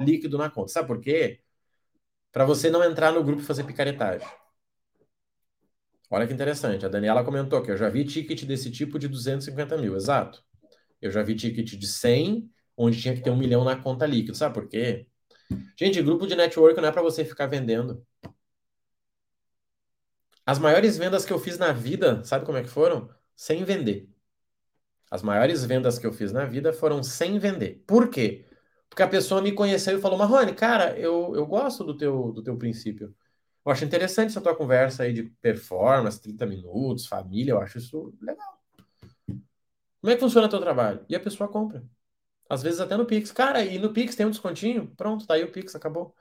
[0.00, 0.72] líquido na conta.
[0.72, 1.38] Sabe por quê?
[2.32, 4.26] Para você não entrar no grupo e fazer picaretagem.
[6.10, 6.84] Olha que interessante.
[6.84, 10.42] A Daniela comentou que eu já vi ticket desse tipo de 250 mil, exato.
[11.00, 14.34] Eu já vi ticket de 100, onde tinha que ter um milhão na conta líquida.
[14.34, 15.06] Sabe por quê?
[15.76, 18.04] Gente, grupo de network não é para você ficar vendendo.
[20.44, 23.08] As maiores vendas que eu fiz na vida, sabe como é que foram?
[23.40, 24.06] sem vender.
[25.10, 27.82] As maiores vendas que eu fiz na vida foram sem vender.
[27.86, 28.44] Por quê?
[28.90, 32.42] Porque a pessoa me conheceu e falou: Marrone, cara, eu, eu gosto do teu, do
[32.42, 33.14] teu princípio.
[33.64, 38.14] Eu acho interessante essa tua conversa aí de performance, 30 minutos, família, eu acho isso
[38.20, 38.60] legal.
[40.00, 41.04] Como é que funciona o teu trabalho?
[41.08, 41.84] E a pessoa compra.
[42.48, 43.32] Às vezes até no Pix.
[43.32, 44.88] Cara, e no Pix tem um descontinho?
[44.96, 46.14] Pronto, tá aí o Pix, acabou.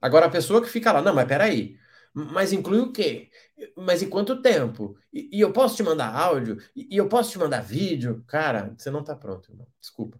[0.00, 1.78] Agora a pessoa que fica lá, não, mas peraí.
[2.14, 3.30] Mas inclui o quê?
[3.76, 4.96] Mas em quanto tempo?
[5.12, 6.58] E, e eu posso te mandar áudio?
[6.74, 8.24] E, e, eu posso te mandar vídeo?
[8.26, 9.66] Cara, você não está pronto, irmão.
[9.80, 10.18] Desculpa.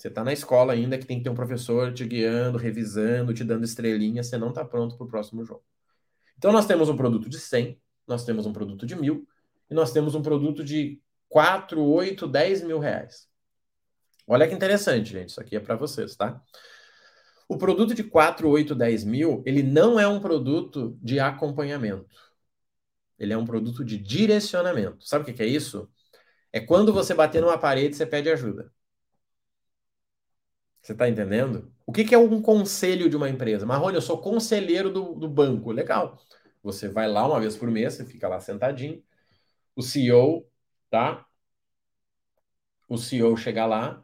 [0.00, 3.44] Você está na escola ainda que tem que ter um professor te guiando, revisando, te
[3.44, 4.22] dando estrelinha.
[4.22, 5.62] Você não está pronto para o próximo jogo.
[6.38, 9.28] Então nós temos um produto de 100, nós temos um produto de mil
[9.70, 13.28] e nós temos um produto de 4, 8, 10 mil reais.
[14.26, 15.28] Olha que interessante, gente.
[15.28, 16.42] Isso aqui é para vocês, tá?
[17.46, 22.16] O produto de 4, 8, 10 mil, ele não é um produto de acompanhamento.
[23.18, 25.06] Ele é um produto de direcionamento.
[25.06, 25.90] Sabe o que é isso?
[26.50, 28.72] É quando você bater numa parede, você pede ajuda.
[30.82, 31.72] Você está entendendo?
[31.86, 33.66] O que, é um conselho de uma empresa?
[33.66, 35.72] Marrone, eu sou conselheiro do, do banco.
[35.72, 36.18] Legal.
[36.62, 39.02] Você vai lá uma vez por mês, você fica lá sentadinho.
[39.76, 40.46] O CEO,
[40.90, 41.26] tá?
[42.88, 44.02] O CEO chega lá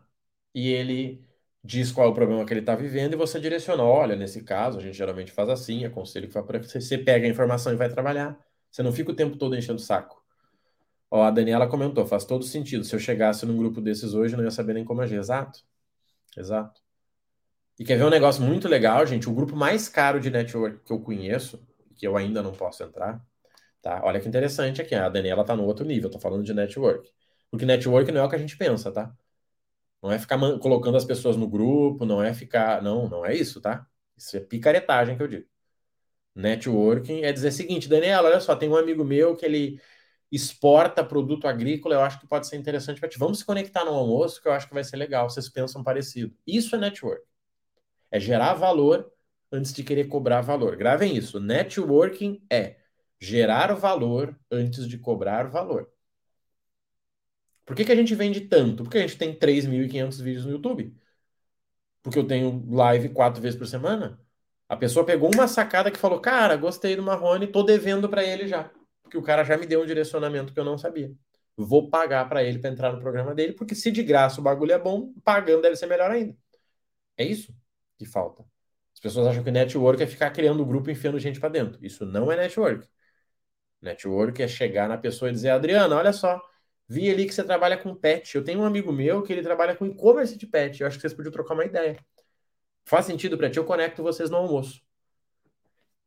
[0.55, 1.25] e ele
[1.63, 3.83] diz qual é o problema que ele está vivendo e você direciona.
[3.83, 7.27] Olha, nesse caso, a gente geralmente faz assim, aconselho que vai para você, você pega
[7.27, 8.39] a informação e vai trabalhar.
[8.71, 10.23] Você não fica o tempo todo enchendo o saco.
[11.11, 12.85] Ó, a Daniela comentou, faz todo sentido.
[12.85, 15.17] Se eu chegasse num grupo desses hoje, eu não ia saber nem como agir.
[15.17, 15.65] Exato.
[16.37, 16.81] Exato.
[17.79, 19.29] E quer ver um negócio muito legal, gente?
[19.29, 23.23] O grupo mais caro de network que eu conheço, que eu ainda não posso entrar,
[23.83, 24.03] tá?
[24.05, 24.95] Olha que interessante aqui.
[24.95, 27.11] A Daniela tá no outro nível, tô falando de network.
[27.51, 29.15] Porque network não é o que a gente pensa, tá?
[30.03, 32.83] Não é ficar colocando as pessoas no grupo, não é ficar.
[32.83, 33.87] Não, não é isso, tá?
[34.17, 35.47] Isso é picaretagem que eu digo.
[36.35, 39.81] Networking é dizer o seguinte, Daniela, olha só, tem um amigo meu que ele
[40.31, 43.19] exporta produto agrícola, eu acho que pode ser interessante para ti.
[43.19, 45.29] Vamos se conectar no almoço, que eu acho que vai ser legal.
[45.31, 46.35] Vocês pensam parecido.
[46.47, 47.23] Isso é network.
[48.11, 49.11] É gerar valor
[49.51, 50.77] antes de querer cobrar valor.
[50.77, 51.41] Gravem isso.
[51.41, 52.77] Networking é
[53.21, 55.91] gerar valor antes de cobrar valor.
[57.65, 58.85] Por que, que a gente vende tanto?
[58.85, 60.95] Porque a gente tem 3.500 vídeos no YouTube.
[62.03, 64.21] Porque eu tenho live quatro vezes por semana.
[64.69, 68.47] A pessoa pegou uma sacada que falou: Cara, gostei do Marrone, tô devendo para ele
[68.47, 68.71] já.
[69.07, 71.13] Porque o cara já me deu um direcionamento que eu não sabia.
[71.57, 74.73] Vou pagar para ele para entrar no programa dele, porque se de graça o bagulho
[74.73, 76.37] é bom, pagando deve ser melhor ainda.
[77.17, 77.55] É isso
[77.97, 78.45] que falta.
[78.93, 81.79] As pessoas acham que network é ficar criando um grupo e enfiando gente para dentro.
[81.85, 82.87] Isso não é network.
[83.81, 86.41] Network é chegar na pessoa e dizer: Adriana, olha só,
[86.89, 88.37] Vi ali que você trabalha com pet.
[88.37, 90.81] Eu tenho um amigo meu que ele trabalha com e-commerce de pet.
[90.81, 91.99] Eu acho que vocês podiam trocar uma ideia.
[92.85, 93.59] Faz sentido para ti?
[93.59, 94.83] Eu conecto vocês no almoço.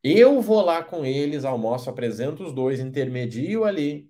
[0.03, 4.09] Eu vou lá com eles, almoço, apresento os dois, intermedio ali,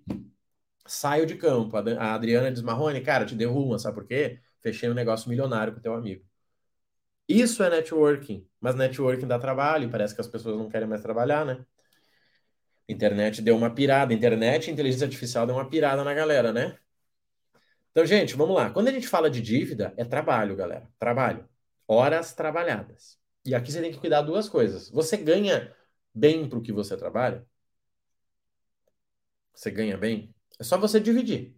[0.86, 1.76] saio de campo.
[1.76, 4.40] A Adriana diz: Marrone, cara, te deu uma, sabe por quê?
[4.60, 6.24] Fechei um negócio milionário com teu amigo.
[7.28, 11.44] Isso é networking, mas networking dá trabalho, parece que as pessoas não querem mais trabalhar,
[11.44, 11.64] né?
[12.88, 16.76] Internet deu uma pirada, internet e inteligência artificial deu uma pirada na galera, né?
[17.92, 18.70] Então, gente, vamos lá.
[18.70, 20.88] Quando a gente fala de dívida, é trabalho, galera.
[20.98, 21.48] Trabalho.
[21.86, 23.18] Horas trabalhadas.
[23.44, 24.90] E aqui você tem que cuidar duas coisas.
[24.90, 25.74] Você ganha
[26.14, 27.46] bem para o que você trabalha?
[29.54, 30.34] Você ganha bem?
[30.58, 31.56] É só você dividir.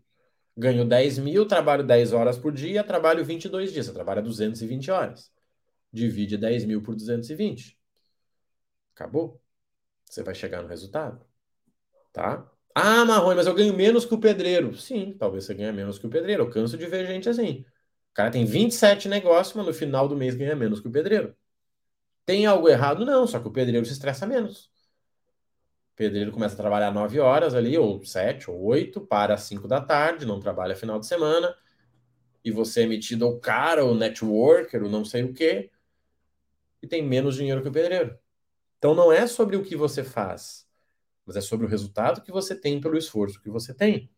[0.56, 3.86] Ganho 10 mil, trabalho 10 horas por dia, trabalho 22 dias.
[3.86, 5.32] Você trabalha 220 horas.
[5.92, 7.78] Divide 10 mil por 220.
[8.94, 9.42] Acabou
[10.12, 11.24] você vai chegar no resultado.
[12.12, 12.46] Tá?
[12.74, 14.76] Ah, Marrone, mas eu ganho menos que o pedreiro.
[14.76, 16.42] Sim, talvez você ganhe menos que o pedreiro.
[16.42, 17.64] Eu canso de ver gente assim.
[18.10, 21.34] O cara tem 27 negócios, mas no final do mês ganha menos que o pedreiro.
[22.24, 23.04] Tem algo errado?
[23.04, 24.70] Não, só que o pedreiro se estressa menos.
[25.92, 29.68] O pedreiro começa a trabalhar 9 horas ali, ou 7, ou 8, para às 5
[29.68, 31.54] da tarde, não trabalha final de semana,
[32.44, 35.70] e você é metido ao cara, o networker, ou não sei o quê,
[36.82, 38.18] e tem menos dinheiro que o pedreiro.
[38.78, 40.66] Então não é sobre o que você faz,
[41.24, 44.10] mas é sobre o resultado que você tem pelo esforço que você tem.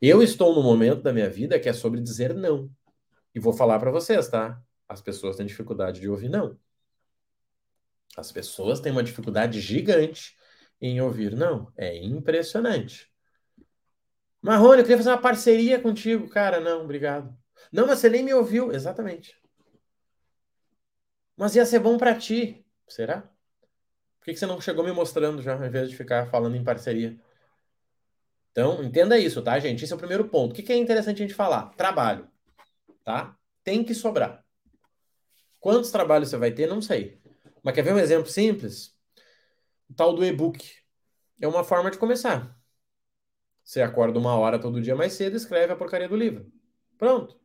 [0.00, 2.70] Eu estou no momento da minha vida que é sobre dizer não.
[3.34, 4.62] E vou falar para vocês, tá?
[4.88, 6.56] As pessoas têm dificuldade de ouvir não.
[8.14, 10.36] As pessoas têm uma dificuldade gigante
[10.80, 11.72] em ouvir não.
[11.76, 13.10] É impressionante.
[14.42, 16.28] Marrone, eu queria fazer uma parceria contigo.
[16.28, 17.34] Cara, não, obrigado.
[17.72, 18.72] Não, mas você nem me ouviu.
[18.72, 19.40] Exatamente.
[21.36, 22.64] Mas ia ser bom para ti.
[22.86, 23.30] Será?
[24.26, 27.16] que, que você não chegou me mostrando já, ao invés de ficar falando em parceria?
[28.50, 29.84] Então, entenda isso, tá, gente?
[29.84, 30.50] Esse é o primeiro ponto.
[30.50, 31.70] O que, que é interessante a gente falar?
[31.76, 32.28] Trabalho,
[33.04, 33.36] tá?
[33.62, 34.44] Tem que sobrar.
[35.60, 36.66] Quantos trabalhos você vai ter?
[36.66, 37.20] Não sei.
[37.66, 38.96] Mas quer ver um exemplo simples?
[39.90, 40.64] O tal do e-book.
[41.40, 42.56] É uma forma de começar.
[43.64, 46.46] Você acorda uma hora todo dia mais cedo escreve a porcaria do livro.
[46.96, 47.36] Pronto.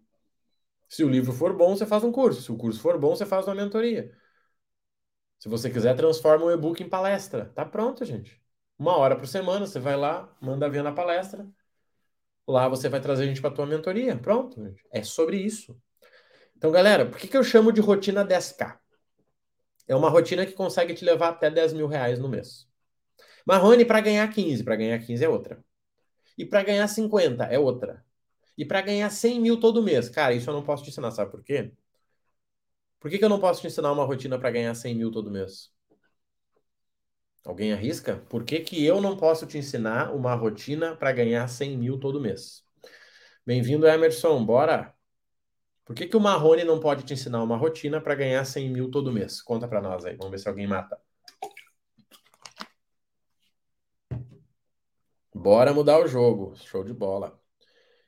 [0.88, 2.40] Se o livro for bom, você faz um curso.
[2.44, 4.16] Se o curso for bom, você faz uma mentoria.
[5.40, 7.46] Se você quiser, transforma o e-book em palestra.
[7.56, 8.40] Tá pronto, gente.
[8.78, 11.50] Uma hora por semana, você vai lá, manda ver na palestra.
[12.48, 14.16] Lá você vai trazer a gente para tua mentoria.
[14.16, 14.86] Pronto, gente.
[14.92, 15.76] É sobre isso.
[16.56, 18.81] Então, galera, por que, que eu chamo de rotina 10K?
[19.92, 22.66] É uma rotina que consegue te levar até 10 mil reais no mês.
[23.46, 25.62] Marrone para ganhar 15, para ganhar 15 é outra.
[26.38, 28.02] E para ganhar 50 é outra.
[28.58, 31.30] E para ganhar 100 mil todo mês, cara, isso eu não posso te ensinar, sabe
[31.30, 31.74] por quê?
[33.02, 35.30] Por que, que eu não posso te ensinar uma rotina para ganhar 100 mil todo
[35.30, 35.70] mês?
[37.44, 38.16] Alguém arrisca?
[38.30, 42.22] Por que, que eu não posso te ensinar uma rotina para ganhar 100 mil todo
[42.22, 42.64] mês?
[43.46, 44.96] Bem-vindo, Emerson, bora!
[45.86, 48.90] Por que, que o Marrone não pode te ensinar uma rotina para ganhar 100 mil
[48.92, 49.42] todo mês?
[49.42, 50.98] Conta para nós aí, vamos ver se alguém mata.
[55.34, 57.40] Bora mudar o jogo, show de bola.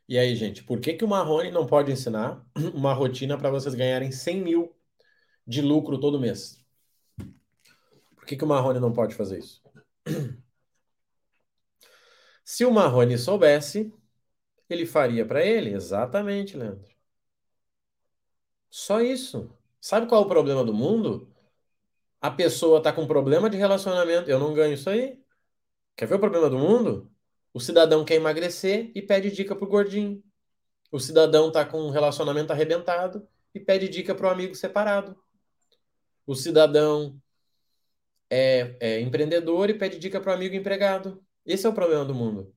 [0.07, 3.73] E aí, gente, por que, que o Marrone não pode ensinar uma rotina para vocês
[3.73, 4.75] ganharem 100 mil
[5.47, 6.63] de lucro todo mês?
[8.15, 9.63] Por que, que o Marrone não pode fazer isso?
[12.45, 13.91] Se o Marrone soubesse,
[14.69, 15.73] ele faria para ele?
[15.73, 16.92] Exatamente, Leandro.
[18.73, 19.55] Só isso.
[19.79, 21.31] Sabe qual é o problema do mundo?
[22.19, 24.31] A pessoa está com problema de relacionamento.
[24.31, 25.21] Eu não ganho isso aí.
[25.95, 27.11] Quer ver o problema do mundo?
[27.53, 30.23] O cidadão quer emagrecer e pede dica pro gordinho.
[30.91, 35.15] O cidadão está com um relacionamento arrebentado e pede dica pro amigo separado.
[36.25, 37.21] O cidadão
[38.27, 41.23] é, é empreendedor e pede dica pro amigo empregado.
[41.45, 42.51] Esse é o problema do mundo.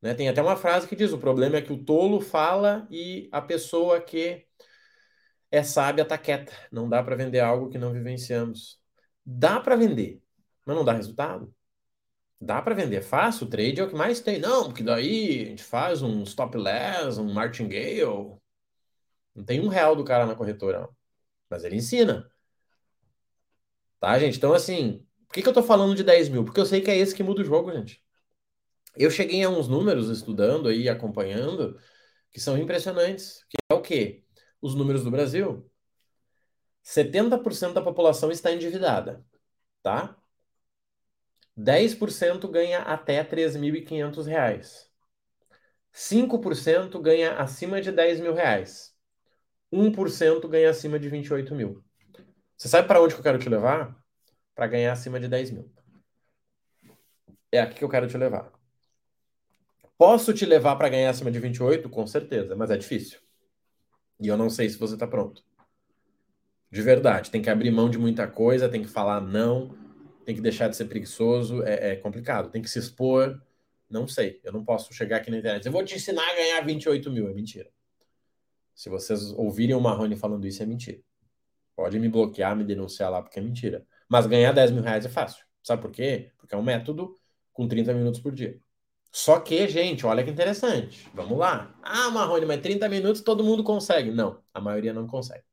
[0.00, 0.14] Né?
[0.14, 3.42] Tem até uma frase que diz: o problema é que o tolo fala e a
[3.42, 4.46] pessoa que
[5.54, 6.52] é sábia está quieta.
[6.72, 8.80] Não dá para vender algo que não vivenciamos.
[9.24, 10.20] Dá para vender,
[10.66, 11.54] mas não dá resultado.
[12.40, 14.38] Dá para vender fácil, o trade é o que mais tem.
[14.40, 18.36] Não, porque daí a gente faz um stop loss, um martingale.
[19.34, 20.88] Não tem um real do cara na corretora,
[21.48, 22.28] mas ele ensina.
[24.00, 24.36] Tá, gente?
[24.36, 26.44] Então, assim, por que, que eu tô falando de 10 mil?
[26.44, 28.02] Porque eu sei que é esse que muda o jogo, gente.
[28.96, 31.78] Eu cheguei a uns números estudando aí, acompanhando,
[32.30, 33.44] que são impressionantes.
[33.48, 34.23] Que é o quê?
[34.64, 35.70] Os números do Brasil.
[36.82, 39.22] 70% da população está endividada,
[39.82, 40.16] tá?
[41.54, 44.90] 10% ganha até 3.500 reais.
[45.92, 48.96] 5% ganha acima de 10 mil reais.
[49.70, 51.84] 1% ganha acima de 28 mil.
[52.56, 53.94] Você sabe para onde que eu quero te levar?
[54.54, 55.70] Para ganhar acima de 10 mil.
[57.52, 58.50] É aqui que eu quero te levar.
[59.98, 61.90] Posso te levar para ganhar acima de 28?
[61.90, 63.23] Com certeza, mas é difícil.
[64.20, 65.44] E eu não sei se você está pronto.
[66.70, 69.76] De verdade, tem que abrir mão de muita coisa, tem que falar não,
[70.24, 73.40] tem que deixar de ser preguiçoso, é, é, complicado, tem que se expor.
[73.88, 75.66] Não sei, eu não posso chegar aqui na internet.
[75.66, 77.70] Eu vou te ensinar a ganhar 28 mil, é mentira.
[78.74, 81.00] Se vocês ouvirem o Marrone falando isso, é mentira.
[81.76, 83.86] Pode me bloquear, me denunciar lá, porque é mentira.
[84.08, 85.44] Mas ganhar 10 mil reais é fácil.
[85.62, 86.32] Sabe por quê?
[86.38, 87.14] Porque é um método
[87.52, 88.60] com 30 minutos por dia.
[89.14, 91.08] Só que, gente, olha que interessante.
[91.14, 91.72] Vamos lá.
[91.84, 94.10] Ah, Marrone, mas 30 minutos todo mundo consegue.
[94.10, 95.44] Não, a maioria não consegue.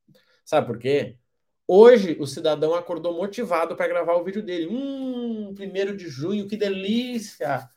[0.43, 1.19] Sabe por quê?
[1.67, 4.67] Hoje o cidadão acordou motivado para gravar o vídeo dele.
[4.67, 7.69] Hum, primeiro de junho, que delícia!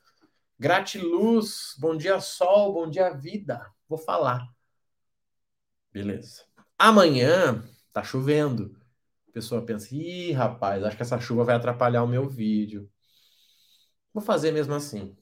[0.59, 3.71] Gratiluz, bom dia sol, bom dia vida.
[3.87, 4.49] Vou falar.
[5.93, 6.45] Beleza.
[6.79, 8.75] Amanhã tá chovendo.
[9.29, 12.91] A pessoa pensa: ih, rapaz, acho que essa chuva vai atrapalhar o meu vídeo.
[14.15, 15.15] Vou fazer mesmo assim.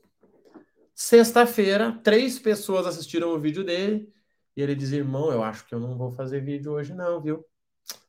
[1.04, 4.08] Sexta-feira, três pessoas assistiram o vídeo dele
[4.56, 7.44] e ele diz: irmão, eu acho que eu não vou fazer vídeo hoje, não, viu?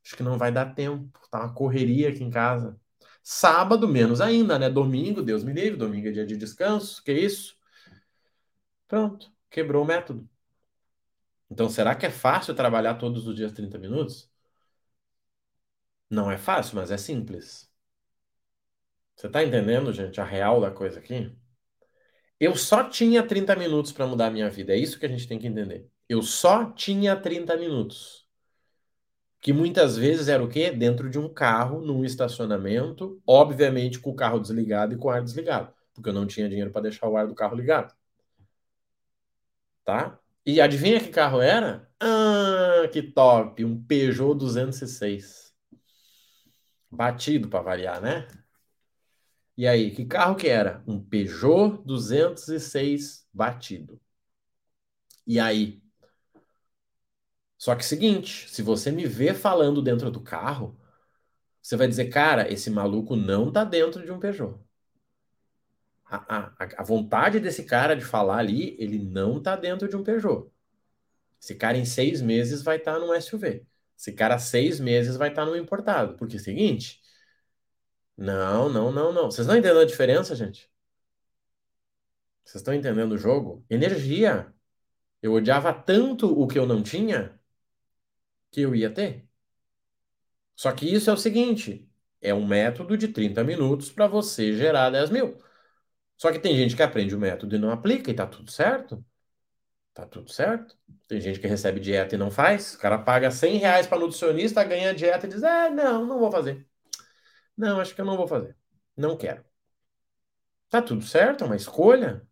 [0.05, 1.19] Acho que não vai dar tempo.
[1.31, 2.79] Tá uma correria aqui em casa.
[3.23, 4.69] Sábado, menos ainda, né?
[4.69, 5.75] Domingo, Deus me livre.
[5.75, 7.03] Domingo é dia de descanso.
[7.03, 7.57] Que isso?
[8.87, 9.31] Pronto.
[9.49, 10.29] Quebrou o método.
[11.49, 14.29] Então, será que é fácil trabalhar todos os dias 30 minutos?
[16.09, 17.67] Não é fácil, mas é simples.
[19.15, 21.35] Você tá entendendo, gente, a real da coisa aqui?
[22.43, 24.73] Eu só tinha 30 minutos para mudar a minha vida.
[24.73, 25.89] É isso que a gente tem que entender.
[26.09, 28.27] Eu só tinha 30 minutos
[29.39, 30.69] que muitas vezes era o quê?
[30.71, 35.21] Dentro de um carro, num estacionamento, obviamente com o carro desligado e com o ar
[35.21, 37.93] desligado, porque eu não tinha dinheiro para deixar o ar do carro ligado.
[39.85, 40.19] Tá?
[40.45, 41.89] E adivinha que carro era?
[41.99, 43.63] Ah, que top!
[43.63, 45.53] Um Peugeot 206.
[46.91, 48.27] Batido para variar, né?
[49.57, 50.83] E aí, que carro que era?
[50.87, 53.99] Um Peugeot 206 batido.
[55.25, 55.81] E aí,
[57.57, 60.77] só que seguinte, se você me vê falando dentro do carro,
[61.61, 64.59] você vai dizer, cara, esse maluco não tá dentro de um Peugeot.
[66.05, 70.03] A, a, a vontade desse cara de falar ali, ele não tá dentro de um
[70.03, 70.51] Peugeot.
[71.41, 73.65] Esse cara em seis meses vai estar tá num SUV.
[73.97, 76.15] Esse cara seis meses vai estar tá no importado.
[76.17, 77.02] Porque é o seguinte.
[78.17, 79.25] Não, não, não, não.
[79.31, 80.69] Vocês estão entendendo a diferença, gente?
[82.43, 83.65] Vocês estão entendendo o jogo?
[83.69, 84.53] Energia.
[85.21, 87.39] Eu odiava tanto o que eu não tinha
[88.51, 89.27] que eu ia ter.
[90.55, 91.87] Só que isso é o seguinte:
[92.21, 95.37] É um método de 30 minutos para você gerar 10 mil.
[96.17, 99.05] Só que tem gente que aprende o método e não aplica e tá tudo certo.
[99.93, 100.77] Tá tudo certo.
[101.07, 102.75] Tem gente que recebe dieta e não faz.
[102.75, 106.31] O cara paga 100 reais para nutricionista, ganha dieta e diz: Ah, não, não vou
[106.31, 106.67] fazer.
[107.57, 108.55] Não, acho que eu não vou fazer.
[108.95, 109.43] Não quero.
[110.69, 112.27] Tá tudo certo, é uma escolha.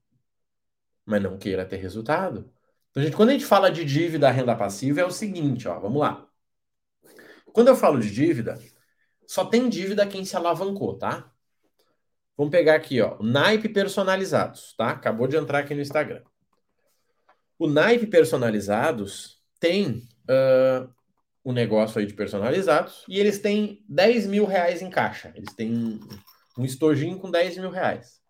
[1.05, 2.51] Mas não queira ter resultado.
[2.89, 6.01] Então, gente, quando a gente fala de dívida renda passiva, é o seguinte, ó, vamos
[6.01, 6.27] lá.
[7.53, 8.59] Quando eu falo de dívida,
[9.27, 11.31] só tem dívida quem se alavancou, tá?
[12.37, 14.89] Vamos pegar aqui, ó, naipe personalizados, tá?
[14.89, 16.23] Acabou de entrar aqui no Instagram.
[17.57, 20.91] O naipe personalizados tem uh,
[21.43, 25.33] um negócio aí de personalizados e eles têm 10 mil reais em caixa.
[25.35, 25.99] Eles têm
[26.57, 28.21] um estojinho com 10 mil reais.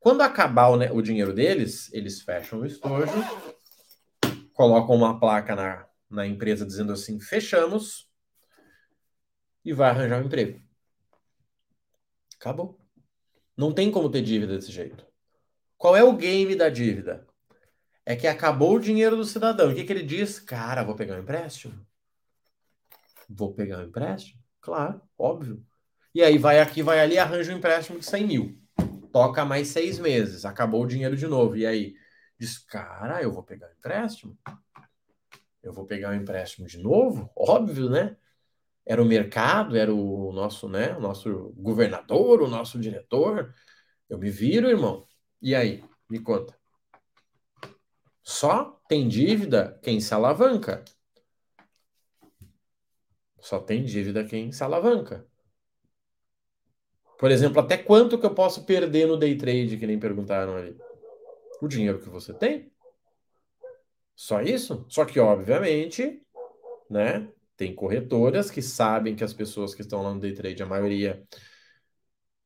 [0.00, 3.12] Quando acabar o, né, o dinheiro deles, eles fecham o estojo,
[4.52, 8.08] colocam uma placa na, na empresa dizendo assim: fechamos
[9.64, 10.60] e vai arranjar um emprego.
[12.36, 12.78] Acabou.
[13.56, 15.04] Não tem como ter dívida desse jeito.
[15.76, 17.26] Qual é o game da dívida?
[18.06, 19.70] É que acabou o dinheiro do cidadão.
[19.70, 20.38] O que, que ele diz?
[20.38, 21.87] Cara, vou pegar um empréstimo.
[23.28, 24.40] Vou pegar um empréstimo?
[24.60, 25.64] Claro, óbvio.
[26.14, 28.58] E aí vai aqui, vai ali, arranja um empréstimo de 100 mil.
[29.12, 31.56] Toca mais seis meses, acabou o dinheiro de novo.
[31.56, 31.94] E aí
[32.38, 34.38] diz, cara, eu vou pegar um empréstimo.
[35.62, 37.30] Eu vou pegar um empréstimo de novo?
[37.36, 38.16] Óbvio, né?
[38.86, 40.96] Era o mercado, era o nosso, né?
[40.96, 43.54] O nosso governador, o nosso diretor.
[44.08, 45.06] Eu me viro, irmão.
[45.42, 45.84] E aí?
[46.08, 46.56] Me conta.
[48.22, 50.84] Só tem dívida quem se alavanca.
[53.40, 55.26] Só tem dívida quem se alavanca.
[57.18, 60.76] Por exemplo, até quanto que eu posso perder no day trade, que nem perguntaram ali?
[61.60, 62.70] O dinheiro que você tem.
[64.14, 64.86] Só isso?
[64.88, 66.22] Só que, obviamente,
[66.88, 67.28] né?
[67.56, 71.26] Tem corretoras que sabem que as pessoas que estão lá no day trade, a maioria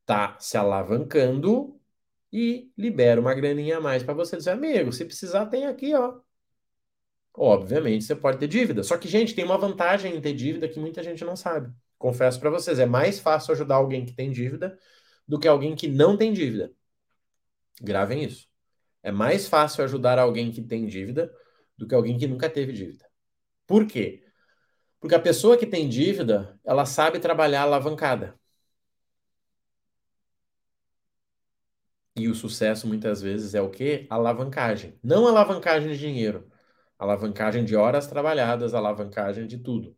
[0.07, 1.79] tá se alavancando
[2.33, 6.19] e libera uma graninha a mais para você dizer, amigo, se precisar, tem aqui, ó.
[7.35, 8.83] Obviamente, você pode ter dívida.
[8.83, 11.73] Só que, gente, tem uma vantagem em ter dívida que muita gente não sabe.
[11.99, 14.79] Confesso para vocês, é mais fácil ajudar alguém que tem dívida
[15.27, 16.73] do que alguém que não tem dívida.
[17.81, 18.49] Gravem isso.
[19.03, 21.33] É mais fácil ajudar alguém que tem dívida
[21.77, 23.07] do que alguém que nunca teve dívida.
[23.67, 24.25] Por quê?
[25.01, 28.39] Porque a pessoa que tem dívida, ela sabe trabalhar alavancada.
[32.17, 34.07] E o sucesso muitas vezes é o quê?
[34.11, 34.99] Alavancagem.
[35.03, 36.51] Não alavancagem de dinheiro.
[37.03, 39.97] Alavancagem de horas trabalhadas, alavancagem de tudo.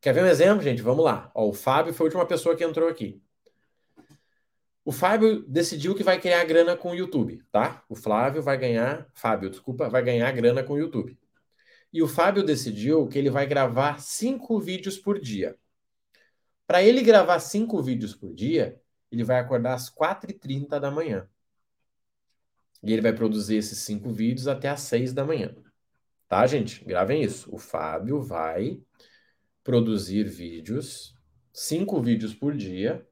[0.00, 0.82] Quer ver um exemplo, gente?
[0.82, 1.30] Vamos lá.
[1.32, 3.22] Ó, o Fábio foi a última pessoa que entrou aqui.
[4.84, 7.84] O Fábio decidiu que vai criar grana com o YouTube, tá?
[7.88, 11.16] O Flávio vai ganhar, Fábio, desculpa, vai ganhar grana com o YouTube.
[11.92, 15.56] E o Fábio decidiu que ele vai gravar cinco vídeos por dia.
[16.66, 18.76] Para ele gravar cinco vídeos por dia,
[19.08, 21.28] ele vai acordar às 4h30 da manhã.
[22.82, 25.54] E ele vai produzir esses cinco vídeos até às 6 da manhã.
[26.28, 26.84] Tá, gente?
[26.84, 27.48] Gravem isso.
[27.54, 28.80] O Fábio vai
[29.64, 31.14] produzir vídeos,
[31.52, 33.06] cinco vídeos por dia,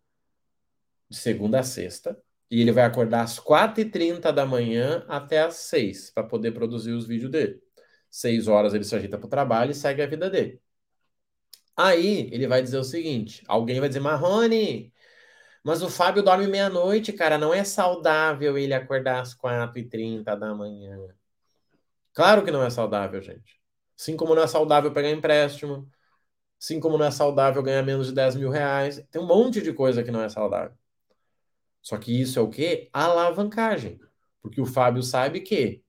[1.08, 6.10] de segunda a sexta, e ele vai acordar às 4h30 da manhã até às 6
[6.10, 7.60] para poder produzir os vídeos dele.
[8.10, 10.60] Seis horas ele se ajeita para o trabalho e segue a vida dele.
[11.76, 14.92] Aí ele vai dizer o seguinte: alguém vai dizer, Marrone,
[15.64, 17.36] mas o Fábio dorme meia-noite, cara.
[17.38, 20.96] Não é saudável ele acordar às 4h30 da manhã.
[22.16, 23.60] Claro que não é saudável, gente.
[23.96, 25.88] Assim como não é saudável pegar empréstimo.
[26.60, 29.00] Assim como não é saudável ganhar menos de 10 mil reais.
[29.10, 30.76] Tem um monte de coisa que não é saudável.
[31.80, 32.88] Só que isso é o quê?
[32.92, 34.00] Alavancagem.
[34.42, 35.82] Porque o Fábio sabe que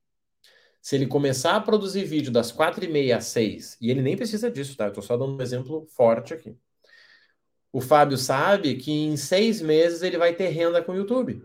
[0.82, 4.78] se ele começar a produzir vídeo das 4h30 às 6, e ele nem precisa disso,
[4.78, 4.86] tá?
[4.86, 6.58] Eu tô só dando um exemplo forte aqui
[7.78, 11.44] o Fábio sabe que em seis meses ele vai ter renda com o YouTube.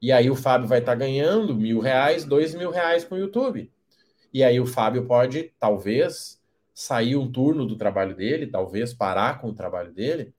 [0.00, 3.18] E aí o Fábio vai estar tá ganhando mil reais, dois mil reais com o
[3.18, 3.70] YouTube.
[4.36, 6.38] E aí o Fábio pode, talvez,
[6.74, 10.34] sair um turno do trabalho dele, talvez parar com o trabalho dele.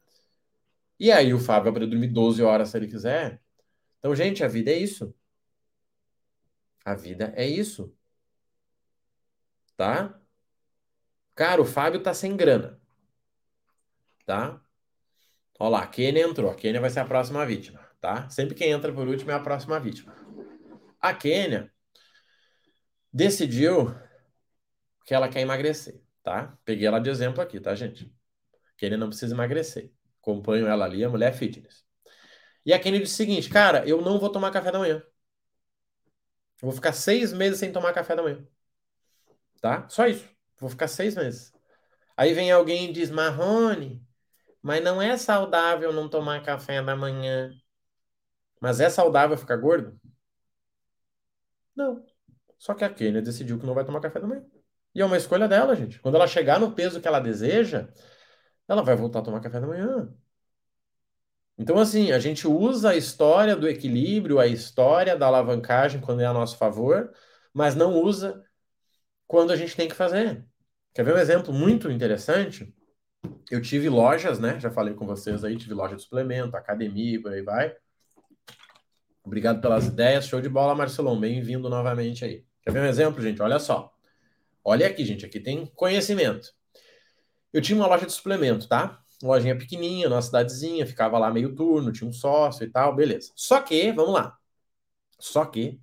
[1.00, 3.42] E aí o Fábio vai dormir 12 horas se ele quiser.
[3.98, 5.16] Então, gente, a vida é isso.
[6.86, 7.92] A vida é isso.
[9.76, 10.22] Tá?
[11.34, 12.80] Cara, o Fábio tá sem grana.
[14.28, 14.62] Tá?
[15.58, 16.52] Olha lá, a Kênia entrou.
[16.52, 18.30] A Kênia vai ser a próxima vítima, tá?
[18.30, 20.16] Sempre quem entra por último é a próxima vítima.
[21.02, 21.74] A Kênia
[23.18, 23.96] decidiu
[25.06, 26.56] que ela quer emagrecer, tá?
[26.64, 28.14] Peguei ela de exemplo aqui, tá, gente?
[28.54, 29.92] A Kênia não precisa emagrecer.
[30.22, 31.84] Acompanho ela ali, a mulher fitness.
[32.66, 35.02] E a Kênia disse o seguinte, cara, eu não vou tomar café da manhã.
[36.62, 38.46] vou ficar seis meses sem tomar café da manhã.
[39.62, 39.88] Tá?
[39.90, 40.30] Só isso.
[40.60, 41.52] Vou ficar seis meses.
[42.16, 44.04] Aí vem alguém e diz, Marrone,
[44.62, 47.52] Mas não é saudável não tomar café da manhã.
[48.62, 50.00] Mas é saudável ficar gordo?
[51.76, 52.07] Não.
[52.58, 54.44] Só que a Kênia decidiu que não vai tomar café da manhã.
[54.96, 56.00] E é uma escolha dela, gente.
[56.00, 57.88] Quando ela chegar no peso que ela deseja,
[58.68, 60.14] ela vai voltar a tomar café da manhã.
[61.58, 66.26] Então, assim, a gente usa a história do equilíbrio, a história da alavancagem quando é
[66.26, 67.12] a nosso favor,
[67.54, 68.44] mas não usa
[69.28, 70.46] quando a gente tem que fazer.
[70.94, 72.74] Quer ver um exemplo muito interessante?
[73.52, 74.60] Eu tive lojas, né?
[74.60, 77.76] Já falei com vocês aí, tive loja de suplemento, academia, por aí vai.
[79.24, 81.20] Obrigado pelas ideias, show de bola, Marcelão.
[81.20, 82.47] Bem-vindo novamente aí.
[82.68, 83.42] Quer ver um exemplo, gente?
[83.42, 83.96] Olha só.
[84.62, 85.26] Olha aqui, gente.
[85.26, 86.54] Aqui tem conhecimento.
[87.54, 89.02] Eu tinha uma loja de suplemento, tá?
[89.24, 93.32] Lojinha pequenininha, numa cidadezinha, ficava lá meio turno, tinha um sócio e tal, beleza.
[93.38, 94.38] Só que, vamos lá.
[95.18, 95.80] Só que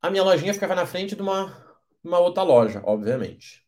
[0.00, 1.54] a minha lojinha ficava na frente de uma,
[2.02, 3.62] uma outra loja, obviamente.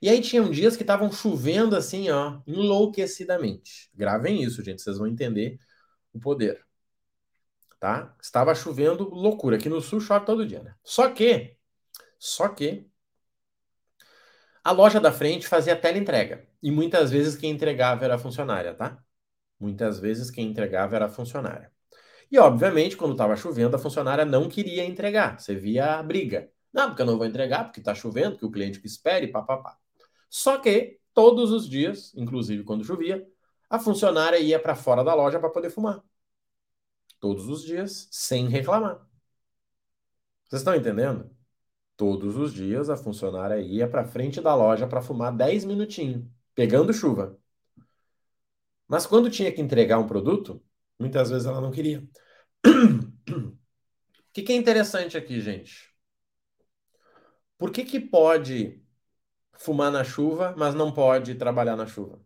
[0.00, 3.90] E aí tinham dias que estavam chovendo assim, ó, enlouquecidamente.
[3.92, 5.58] Gravem isso, gente, vocês vão entender
[6.12, 6.65] o poder.
[7.78, 8.14] Tá?
[8.20, 9.56] Estava chovendo loucura.
[9.56, 10.74] Aqui no sul chove todo dia, né?
[10.82, 11.56] Só que,
[12.18, 12.90] só que
[14.64, 16.46] a loja da frente fazia teleentrega.
[16.62, 18.98] E muitas vezes quem entregava era a funcionária, tá?
[19.60, 21.70] Muitas vezes quem entregava era a funcionária.
[22.30, 25.38] E, obviamente, quando estava chovendo, a funcionária não queria entregar.
[25.38, 26.50] Você via a briga.
[26.72, 29.78] Não, porque eu não vou entregar, porque está chovendo, porque o cliente que espere, papapá.
[30.28, 33.24] Só que, todos os dias, inclusive quando chovia,
[33.70, 36.02] a funcionária ia para fora da loja para poder fumar.
[37.20, 39.06] Todos os dias, sem reclamar.
[40.44, 41.30] Vocês estão entendendo?
[41.96, 46.92] Todos os dias a funcionária ia para frente da loja para fumar 10 minutinhos, pegando
[46.92, 47.38] chuva.
[48.86, 50.62] Mas quando tinha que entregar um produto,
[50.98, 52.06] muitas vezes ela não queria.
[54.28, 55.94] O que, que é interessante aqui, gente?
[57.58, 58.82] Por que, que pode
[59.58, 62.20] fumar na chuva, mas não pode trabalhar na chuva?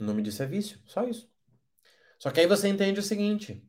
[0.00, 1.30] Nome disso é vício, só isso.
[2.20, 3.66] Só que aí você entende o seguinte: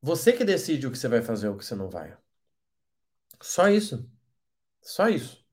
[0.00, 2.16] você que decide o que você vai fazer ou o que você não vai.
[3.40, 4.08] Só isso.
[4.82, 5.44] Só isso.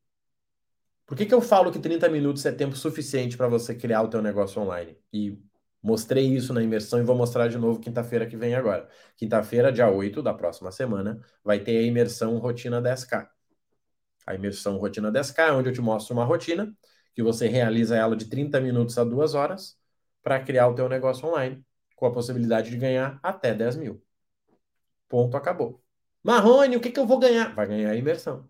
[1.05, 4.09] Por que, que eu falo que 30 minutos é tempo suficiente para você criar o
[4.09, 4.97] teu negócio online?
[5.11, 5.37] E
[5.81, 8.89] mostrei isso na imersão e vou mostrar de novo quinta-feira que vem agora.
[9.17, 13.29] Quinta-feira, dia 8 da próxima semana, vai ter a imersão Rotina 10K.
[14.27, 16.73] A imersão Rotina 10K é onde eu te mostro uma rotina
[17.13, 19.77] que você realiza ela de 30 minutos a 2 horas
[20.23, 21.63] para criar o teu negócio online,
[21.95, 24.01] com a possibilidade de ganhar até 10 mil.
[25.07, 25.83] Ponto, acabou.
[26.23, 27.53] Marrone, o que, que eu vou ganhar?
[27.53, 28.49] Vai ganhar a imersão.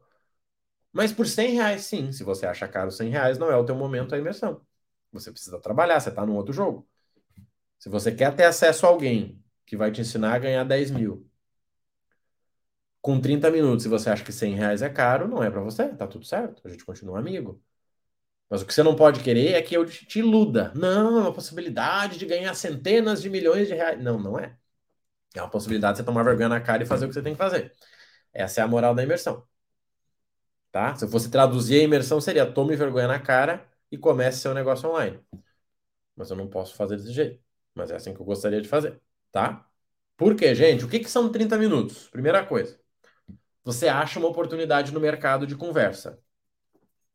[0.93, 2.11] Mas por 100 reais, sim.
[2.11, 4.61] Se você acha caro 100 reais, não é o teu momento a imersão.
[5.11, 6.87] Você precisa trabalhar, você está num outro jogo.
[7.79, 11.27] Se você quer ter acesso a alguém que vai te ensinar a ganhar 10 mil
[13.01, 15.89] com 30 minutos, se você acha que 100 reais é caro, não é para você,
[15.89, 16.61] tá tudo certo.
[16.65, 17.61] A gente continua amigo.
[18.53, 20.71] Mas o que você não pode querer é que eu te iluda.
[20.75, 23.99] Não, é uma possibilidade de ganhar centenas de milhões de reais.
[23.99, 24.55] Não, não é.
[25.33, 27.33] É uma possibilidade de você tomar vergonha na cara e fazer o que você tem
[27.33, 27.73] que fazer.
[28.31, 29.43] Essa é a moral da imersão.
[30.71, 30.95] Tá?
[30.95, 34.87] Se eu fosse traduzir a imersão, seria tome vergonha na cara e comece seu negócio
[34.87, 35.19] online.
[36.15, 37.43] Mas eu não posso fazer desse jeito.
[37.73, 39.01] Mas é assim que eu gostaria de fazer.
[39.31, 39.67] Tá?
[40.15, 40.85] Por quê, gente?
[40.85, 42.07] O que, que são 30 minutos?
[42.09, 42.79] Primeira coisa.
[43.63, 46.21] Você acha uma oportunidade no mercado de conversa.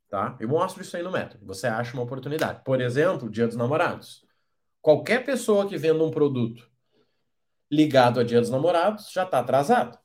[0.09, 0.37] Tá?
[0.41, 1.45] Eu mostro isso aí no método.
[1.47, 2.63] Você acha uma oportunidade.
[2.65, 4.25] Por exemplo, Dia dos Namorados.
[4.81, 6.71] Qualquer pessoa que venda um produto
[7.71, 9.99] ligado a Dia dos Namorados já está atrasado.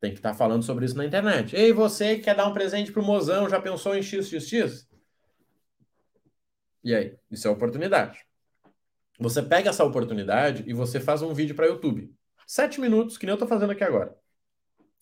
[0.00, 1.54] Tem que estar tá falando sobre isso na internet.
[1.54, 4.88] Ei, você que quer dar um presente pro mozão, já pensou em XXX?
[6.82, 7.16] E aí?
[7.30, 8.26] Isso é oportunidade.
[9.18, 12.12] Você pega essa oportunidade e você faz um vídeo para YouTube.
[12.46, 14.14] Sete minutos, que nem eu estou fazendo aqui agora.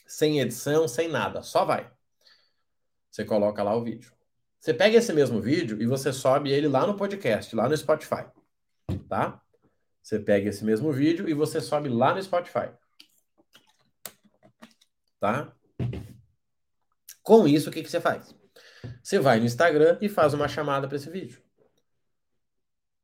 [0.06, 1.90] Sem edição, sem nada, só vai.
[3.10, 4.12] Você coloca lá o vídeo.
[4.62, 8.26] Você pega esse mesmo vídeo e você sobe ele lá no podcast, lá no Spotify.
[9.08, 9.42] Tá?
[10.00, 12.70] Você pega esse mesmo vídeo e você sobe lá no Spotify.
[15.18, 15.52] Tá?
[17.24, 18.32] Com isso, o que, que você faz?
[19.02, 21.42] Você vai no Instagram e faz uma chamada para esse vídeo.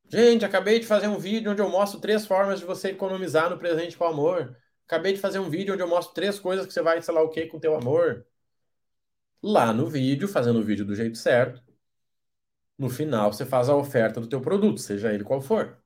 [0.08, 3.58] Gente, acabei de fazer um vídeo onde eu mostro três formas de você economizar no
[3.58, 4.56] presente com amor.
[4.86, 7.20] Acabei de fazer um vídeo onde eu mostro três coisas que você vai, sei lá
[7.20, 8.24] o que, com o teu amor.
[9.42, 11.62] Lá no vídeo, fazendo o vídeo do jeito certo,
[12.78, 15.78] no final você faz a oferta do teu produto, seja ele qual for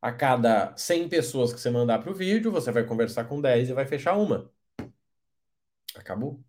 [0.00, 3.68] a cada 100 pessoas que você mandar para o vídeo, você vai conversar com 10
[3.70, 4.50] e vai fechar uma.
[5.94, 6.42] Acabou.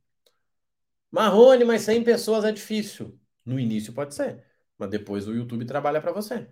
[1.11, 3.19] Marrone, mas 100 pessoas é difícil.
[3.45, 4.43] No início pode ser,
[4.77, 6.47] mas depois o YouTube trabalha para você.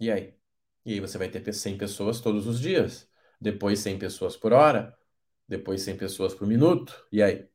[0.00, 0.34] E aí?
[0.84, 3.08] E aí você vai ter 100 pessoas todos os dias.
[3.40, 4.96] Depois 100 pessoas por hora.
[5.48, 7.06] Depois 100 pessoas por minuto.
[7.12, 7.48] E aí?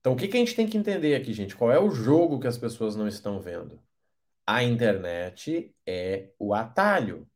[0.00, 1.56] Então, o que, que a gente tem que entender aqui, gente?
[1.56, 3.80] Qual é o jogo que as pessoas não estão vendo?
[4.46, 7.28] A internet é o atalho.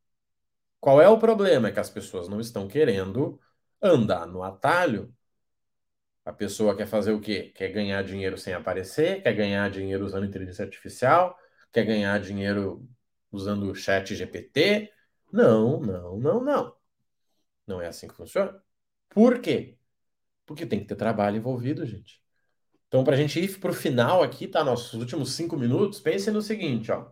[0.81, 1.69] Qual é o problema?
[1.69, 3.41] É que as pessoas não estão querendo
[3.83, 5.15] andar no atalho.
[6.25, 7.53] A pessoa quer fazer o quê?
[7.55, 11.37] Quer ganhar dinheiro sem aparecer, quer ganhar dinheiro usando inteligência artificial,
[11.73, 12.89] quer ganhar dinheiro
[13.31, 14.93] usando o chat GPT.
[15.33, 16.77] Não, não, não, não.
[17.67, 18.63] Não é assim que funciona.
[19.11, 19.79] Por quê?
[20.47, 22.22] Porque tem que ter trabalho envolvido, gente.
[22.93, 24.63] Então, para a gente ir para o final aqui, tá?
[24.63, 27.07] Nossos últimos cinco minutos, pense no seguinte, ó.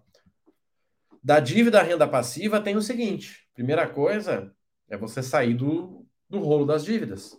[1.25, 4.55] Da dívida à renda passiva tem o seguinte: primeira coisa
[4.91, 7.35] é você sair do, do rolo das dívidas.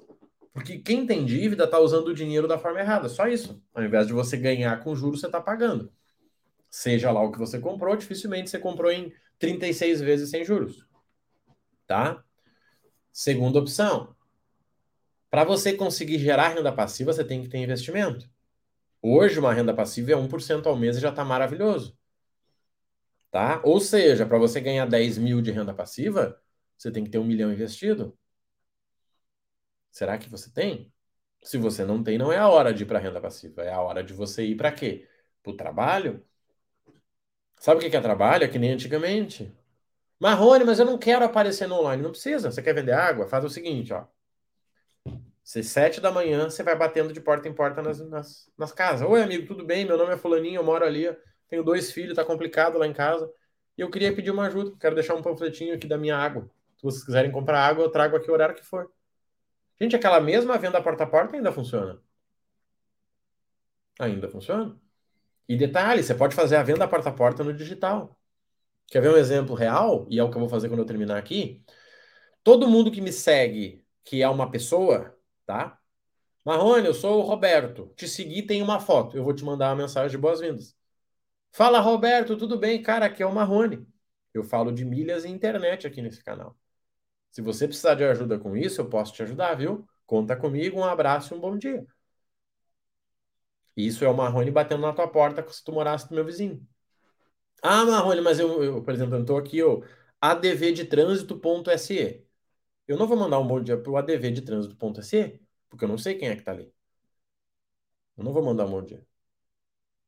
[0.52, 3.64] Porque quem tem dívida está usando o dinheiro da forma errada, só isso.
[3.76, 5.94] Ao invés de você ganhar com juros, você está pagando.
[6.68, 10.84] Seja lá o que você comprou, dificilmente você comprou em 36 vezes sem juros.
[11.86, 12.24] Tá?
[13.14, 14.16] Segunda opção.
[15.32, 18.30] Para você conseguir gerar renda passiva, você tem que ter investimento.
[19.02, 21.98] Hoje, uma renda passiva é 1% ao mês e já está maravilhoso.
[23.32, 23.62] Tá?
[23.64, 26.40] Ou seja, para você ganhar 10 mil de renda passiva,
[26.78, 28.18] você tem que ter um milhão investido.
[29.92, 30.92] Será que você tem?
[31.44, 33.64] Se você não tem, não é a hora de ir para renda passiva.
[33.64, 35.08] É a hora de você ir para quê?
[35.44, 36.26] Para o trabalho?
[37.58, 38.44] Sabe o que é trabalho?
[38.44, 39.56] É que nem antigamente.
[40.20, 42.04] Marrone, mas eu não quero aparecer no online.
[42.04, 42.52] Não precisa.
[42.52, 43.28] Você quer vender água?
[43.28, 44.06] Faz o seguinte, ó.
[45.44, 49.08] Você, sete da manhã, você vai batendo de porta em porta nas, nas, nas casas.
[49.08, 49.86] Oi, amigo, tudo bem?
[49.86, 51.06] Meu nome é Fulaninho, eu moro ali,
[51.50, 53.30] tenho dois filhos, tá complicado lá em casa.
[53.78, 54.76] E eu queria pedir uma ajuda.
[54.80, 56.50] Quero deixar um panfletinho aqui da minha água.
[56.78, 58.92] Se vocês quiserem comprar água, eu trago aqui o horário que for.
[59.80, 62.00] Gente, aquela mesma venda porta a porta ainda funciona.
[64.00, 64.80] Ainda funciona.
[65.48, 68.18] E detalhe, você pode fazer a venda porta a porta no digital.
[68.88, 70.06] Quer ver um exemplo real?
[70.10, 71.64] E é o que eu vou fazer quando eu terminar aqui.
[72.44, 75.18] Todo mundo que me segue, que é uma pessoa,
[75.52, 75.78] tá?
[76.46, 77.94] Marrone, eu sou o Roberto.
[77.96, 79.18] Te segui, tem uma foto.
[79.18, 80.76] Eu vou te mandar uma mensagem de boas-vindas.
[81.52, 82.82] Fala, Roberto, tudo bem?
[82.82, 83.86] Cara, aqui é o Marrone.
[84.34, 86.58] Eu falo de milhas e internet aqui nesse canal.
[87.32, 89.88] Se você precisar de ajuda com isso, eu posso te ajudar, viu?
[90.06, 91.86] Conta comigo, um abraço e um bom dia.
[93.76, 96.66] Isso é o Marrone batendo na tua porta se tu morasse no meu vizinho.
[97.64, 99.82] Ah, Marrone, mas eu, eu por exemplo, eu estou aqui, ó,
[100.22, 102.26] adv de trânsito.se.
[102.88, 105.98] Eu não vou mandar um bom dia para o adv de trânsito.se, porque eu não
[105.98, 106.72] sei quem é que está ali.
[108.18, 109.06] Eu não vou mandar um bom dia.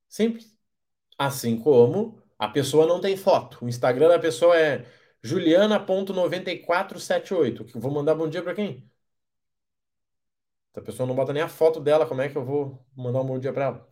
[0.08, 0.58] Simples.
[1.18, 3.64] Assim como a pessoa não tem foto.
[3.66, 4.86] O Instagram da pessoa é
[5.24, 7.66] Juliana.9478.
[7.66, 8.90] Que vou mandar bom dia para quem?
[10.74, 13.22] Se a pessoa não bota nem a foto dela, como é que eu vou mandar
[13.22, 13.88] um bom dia para ela?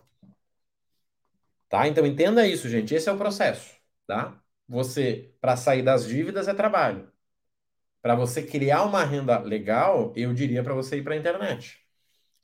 [1.69, 1.87] Tá?
[1.87, 2.93] Então entenda isso, gente.
[2.93, 3.75] Esse é o processo,
[4.05, 4.39] tá?
[4.67, 7.11] Você para sair das dívidas é trabalho.
[8.01, 11.79] Para você criar uma renda legal, eu diria para você ir para a internet.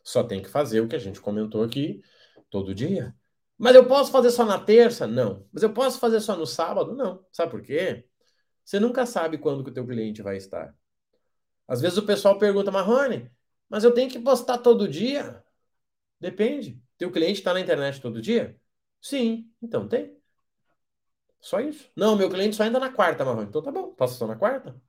[0.04, 2.02] Só tem que fazer o que a gente comentou aqui
[2.50, 3.16] todo dia.
[3.58, 5.08] Mas eu posso fazer só na terça?
[5.08, 5.48] Não.
[5.52, 6.96] Mas eu posso fazer só no sábado?
[6.96, 7.26] Não.
[7.32, 8.06] Sabe por quê?
[8.64, 10.76] Você nunca sabe quando que o teu cliente vai estar.
[11.68, 13.32] Às vezes o pessoal pergunta, Marrone,
[13.70, 15.44] mas eu tenho que postar todo dia?
[16.20, 16.82] Depende.
[16.98, 18.60] Teu cliente está na internet todo dia?
[19.02, 20.18] Sim, então tem.
[21.40, 21.90] Só isso.
[21.96, 23.48] Não, meu cliente só ainda na quarta, Marrone.
[23.48, 24.80] Então tá bom, posso só na quarta.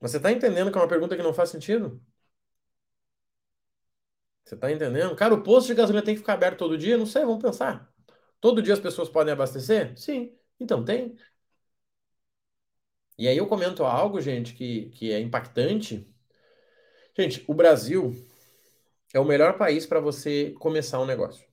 [0.00, 2.00] Mas você está entendendo que é uma pergunta que não faz sentido?
[4.44, 5.14] Você está entendendo?
[5.16, 6.96] Cara, o posto de gasolina tem que ficar aberto todo dia?
[6.96, 7.92] Não sei, vamos pensar.
[8.40, 9.96] Todo dia as pessoas podem abastecer?
[9.98, 11.16] Sim, então tem.
[13.18, 16.06] E aí eu comento algo, gente, que, que é impactante.
[17.16, 18.12] Gente, o Brasil
[19.14, 21.46] é o melhor país para você começar um negócio.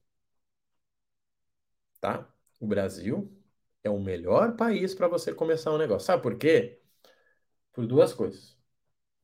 [1.99, 2.27] Tá?
[2.59, 3.29] O Brasil
[3.83, 6.05] é o melhor país para você começar um negócio.
[6.07, 6.79] Sabe por quê?
[7.75, 8.57] Por duas coisas.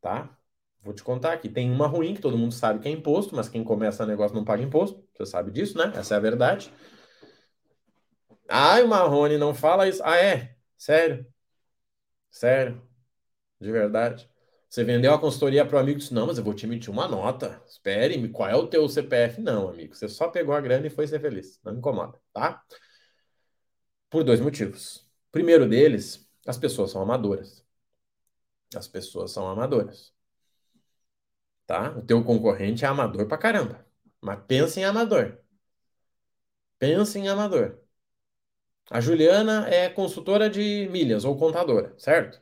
[0.01, 0.37] Tá?
[0.83, 1.49] Vou te contar aqui.
[1.49, 4.43] Tem uma ruim, que todo mundo sabe que é imposto, mas quem começa negócio não
[4.43, 5.03] paga imposto.
[5.15, 5.91] Você sabe disso, né?
[5.95, 6.71] Essa é a verdade.
[8.49, 10.03] Ai, o Marrone não fala isso.
[10.03, 10.55] Ah, é?
[10.77, 11.25] Sério?
[12.29, 12.81] Sério?
[13.59, 14.29] De verdade?
[14.69, 16.89] Você vendeu a consultoria para o amigo e disse: Não, mas eu vou te emitir
[16.91, 17.61] uma nota.
[17.67, 19.41] Espere, qual é o teu CPF?
[19.41, 19.95] Não, amigo.
[19.95, 21.59] Você só pegou a grana e foi ser feliz.
[21.63, 22.63] Não me incomoda, tá?
[24.09, 25.07] Por dois motivos.
[25.31, 27.65] Primeiro deles, as pessoas são amadoras.
[28.75, 30.13] As pessoas são amadoras.
[31.65, 31.91] Tá?
[31.97, 33.85] O teu concorrente é amador pra caramba.
[34.21, 35.39] Mas pensa em amador.
[36.79, 37.79] Pensa em amador.
[38.89, 42.41] A Juliana é consultora de milhas ou contadora, certo?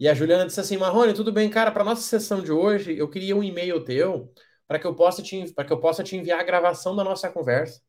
[0.00, 1.72] E a Juliana disse assim: Marrone, tudo bem, cara?
[1.72, 4.32] Para nossa sessão de hoje, eu queria um e-mail teu
[4.68, 7.30] para que eu possa te para que eu possa te enviar a gravação da nossa
[7.30, 7.82] conversa.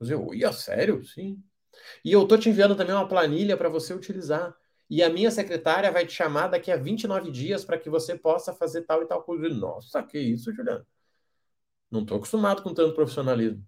[0.00, 1.04] Eu, ia sério?
[1.04, 1.42] Sim.
[2.04, 4.56] E eu tô te enviando também uma planilha para você utilizar.
[4.90, 8.54] E a minha secretária vai te chamar daqui a 29 dias para que você possa
[8.54, 9.48] fazer tal e tal coisa.
[9.48, 10.86] Nossa, que isso, Juliana.
[11.90, 13.64] Não estou acostumado com tanto profissionalismo.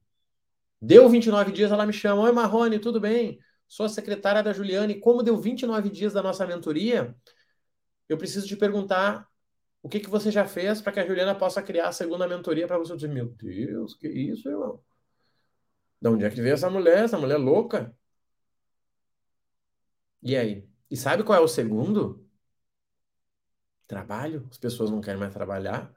[0.81, 2.23] Deu 29 dias, ela me chama.
[2.23, 3.39] Oi, Marrone, tudo bem?
[3.69, 4.99] Sou a secretária da Juliane.
[4.99, 7.15] Como deu 29 dias da nossa mentoria,
[8.09, 9.29] eu preciso te perguntar
[9.83, 12.67] o que, que você já fez para que a Juliana possa criar a segunda mentoria
[12.67, 13.07] para você.
[13.09, 14.83] Meu Deus, que isso, irmão?
[16.01, 17.05] De onde é que veio essa mulher?
[17.05, 17.95] Essa mulher louca?
[20.23, 20.70] E aí?
[20.91, 22.27] E sabe qual é o segundo?
[23.87, 24.47] Trabalho.
[24.51, 25.95] As pessoas não querem mais trabalhar.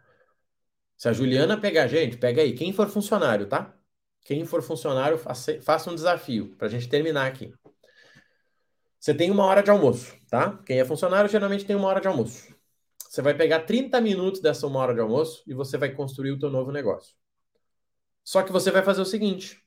[0.96, 3.76] Se a Juliana pegar, gente, pega aí, quem for funcionário, tá?
[4.22, 7.54] Quem for funcionário, faça um desafio para a gente terminar aqui.
[9.00, 10.58] Você tem uma hora de almoço, tá?
[10.66, 12.56] Quem é funcionário geralmente tem uma hora de almoço.
[13.10, 16.40] Você vai pegar 30 minutos dessa uma hora de almoço e você vai construir o
[16.40, 17.14] teu novo negócio.
[18.24, 19.62] Só que você vai fazer o seguinte: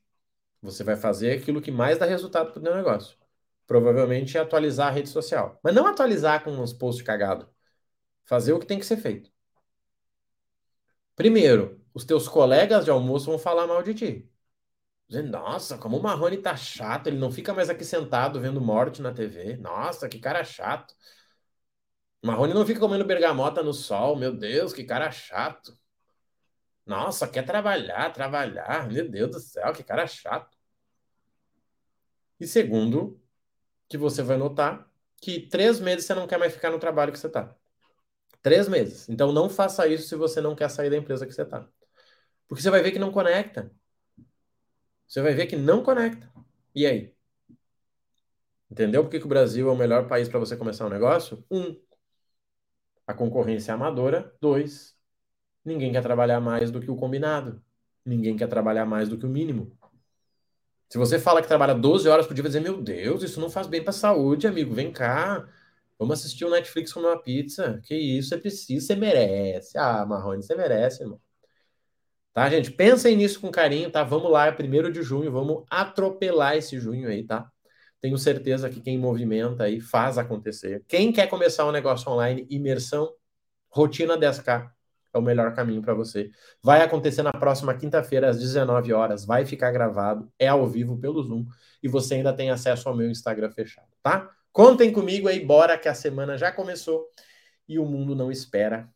[0.63, 3.17] você vai fazer aquilo que mais dá resultado para o teu negócio.
[3.67, 5.59] Provavelmente é atualizar a rede social.
[5.63, 7.47] Mas não atualizar com uns posts cagados.
[8.25, 9.31] Fazer o que tem que ser feito.
[11.15, 14.31] Primeiro, os teus colegas de almoço vão falar mal de ti.
[15.09, 19.01] Dizendo, nossa, como o Marrone tá chato, ele não fica mais aqui sentado vendo morte
[19.03, 19.57] na TV.
[19.57, 20.95] Nossa, que cara chato.
[22.23, 24.17] O Marrone não fica comendo bergamota no sol.
[24.17, 25.79] Meu Deus, que cara chato.
[26.85, 28.89] Nossa, quer trabalhar, trabalhar.
[28.89, 30.57] Meu Deus do céu, que cara chato.
[32.41, 33.21] E segundo,
[33.89, 37.19] que você vai notar que três meses você não quer mais ficar no trabalho que
[37.19, 37.55] você está.
[38.43, 39.09] Três meses.
[39.09, 41.67] Então não faça isso se você não quer sair da empresa que você está.
[42.49, 43.73] Porque você vai ver que não conecta.
[45.07, 46.31] Você vai ver que não conecta.
[46.75, 47.15] E aí?
[48.71, 51.45] Entendeu por que, que o Brasil é o melhor país para você começar um negócio?
[51.51, 51.81] Um,
[53.07, 54.35] a concorrência é amadora.
[54.41, 54.97] Dois,
[55.65, 57.63] ninguém quer trabalhar mais do que o combinado.
[58.05, 59.76] Ninguém quer trabalhar mais do que o mínimo.
[60.89, 63.51] Se você fala que trabalha 12 horas por dia, vai dizer: Meu Deus, isso não
[63.51, 64.75] faz bem para a saúde, amigo.
[64.75, 65.47] Vem cá.
[65.99, 67.81] Vamos assistir o um Netflix comer uma pizza.
[67.85, 69.79] Que isso, é preciso, você merece.
[69.79, 71.21] Ah, Marrone, você merece, irmão.
[72.33, 72.71] Tá, gente?
[72.71, 74.05] Pensem nisso com carinho, tá?
[74.05, 77.51] Vamos lá, é primeiro de junho, vamos atropelar esse junho aí, tá?
[78.01, 80.85] Tenho certeza que quem movimenta aí faz acontecer.
[80.87, 83.11] Quem quer começar um negócio online, imersão,
[83.71, 84.76] rotina 10K
[85.17, 86.31] é o melhor caminho para você.
[86.63, 89.25] Vai acontecer na próxima quinta-feira, às 19 horas.
[89.25, 91.47] Vai ficar gravado, é ao vivo pelo Zoom.
[91.83, 94.31] E você ainda tem acesso ao meu Instagram fechado, tá?
[94.53, 97.09] Contem comigo aí, bora que a semana já começou
[97.69, 98.89] e o mundo não espera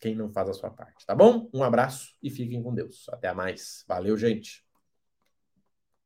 [0.00, 1.50] quem não faz a sua parte, tá bom?
[1.52, 3.06] Um abraço e fiquem com Deus.
[3.10, 3.84] Até mais.
[3.86, 4.69] Valeu, gente.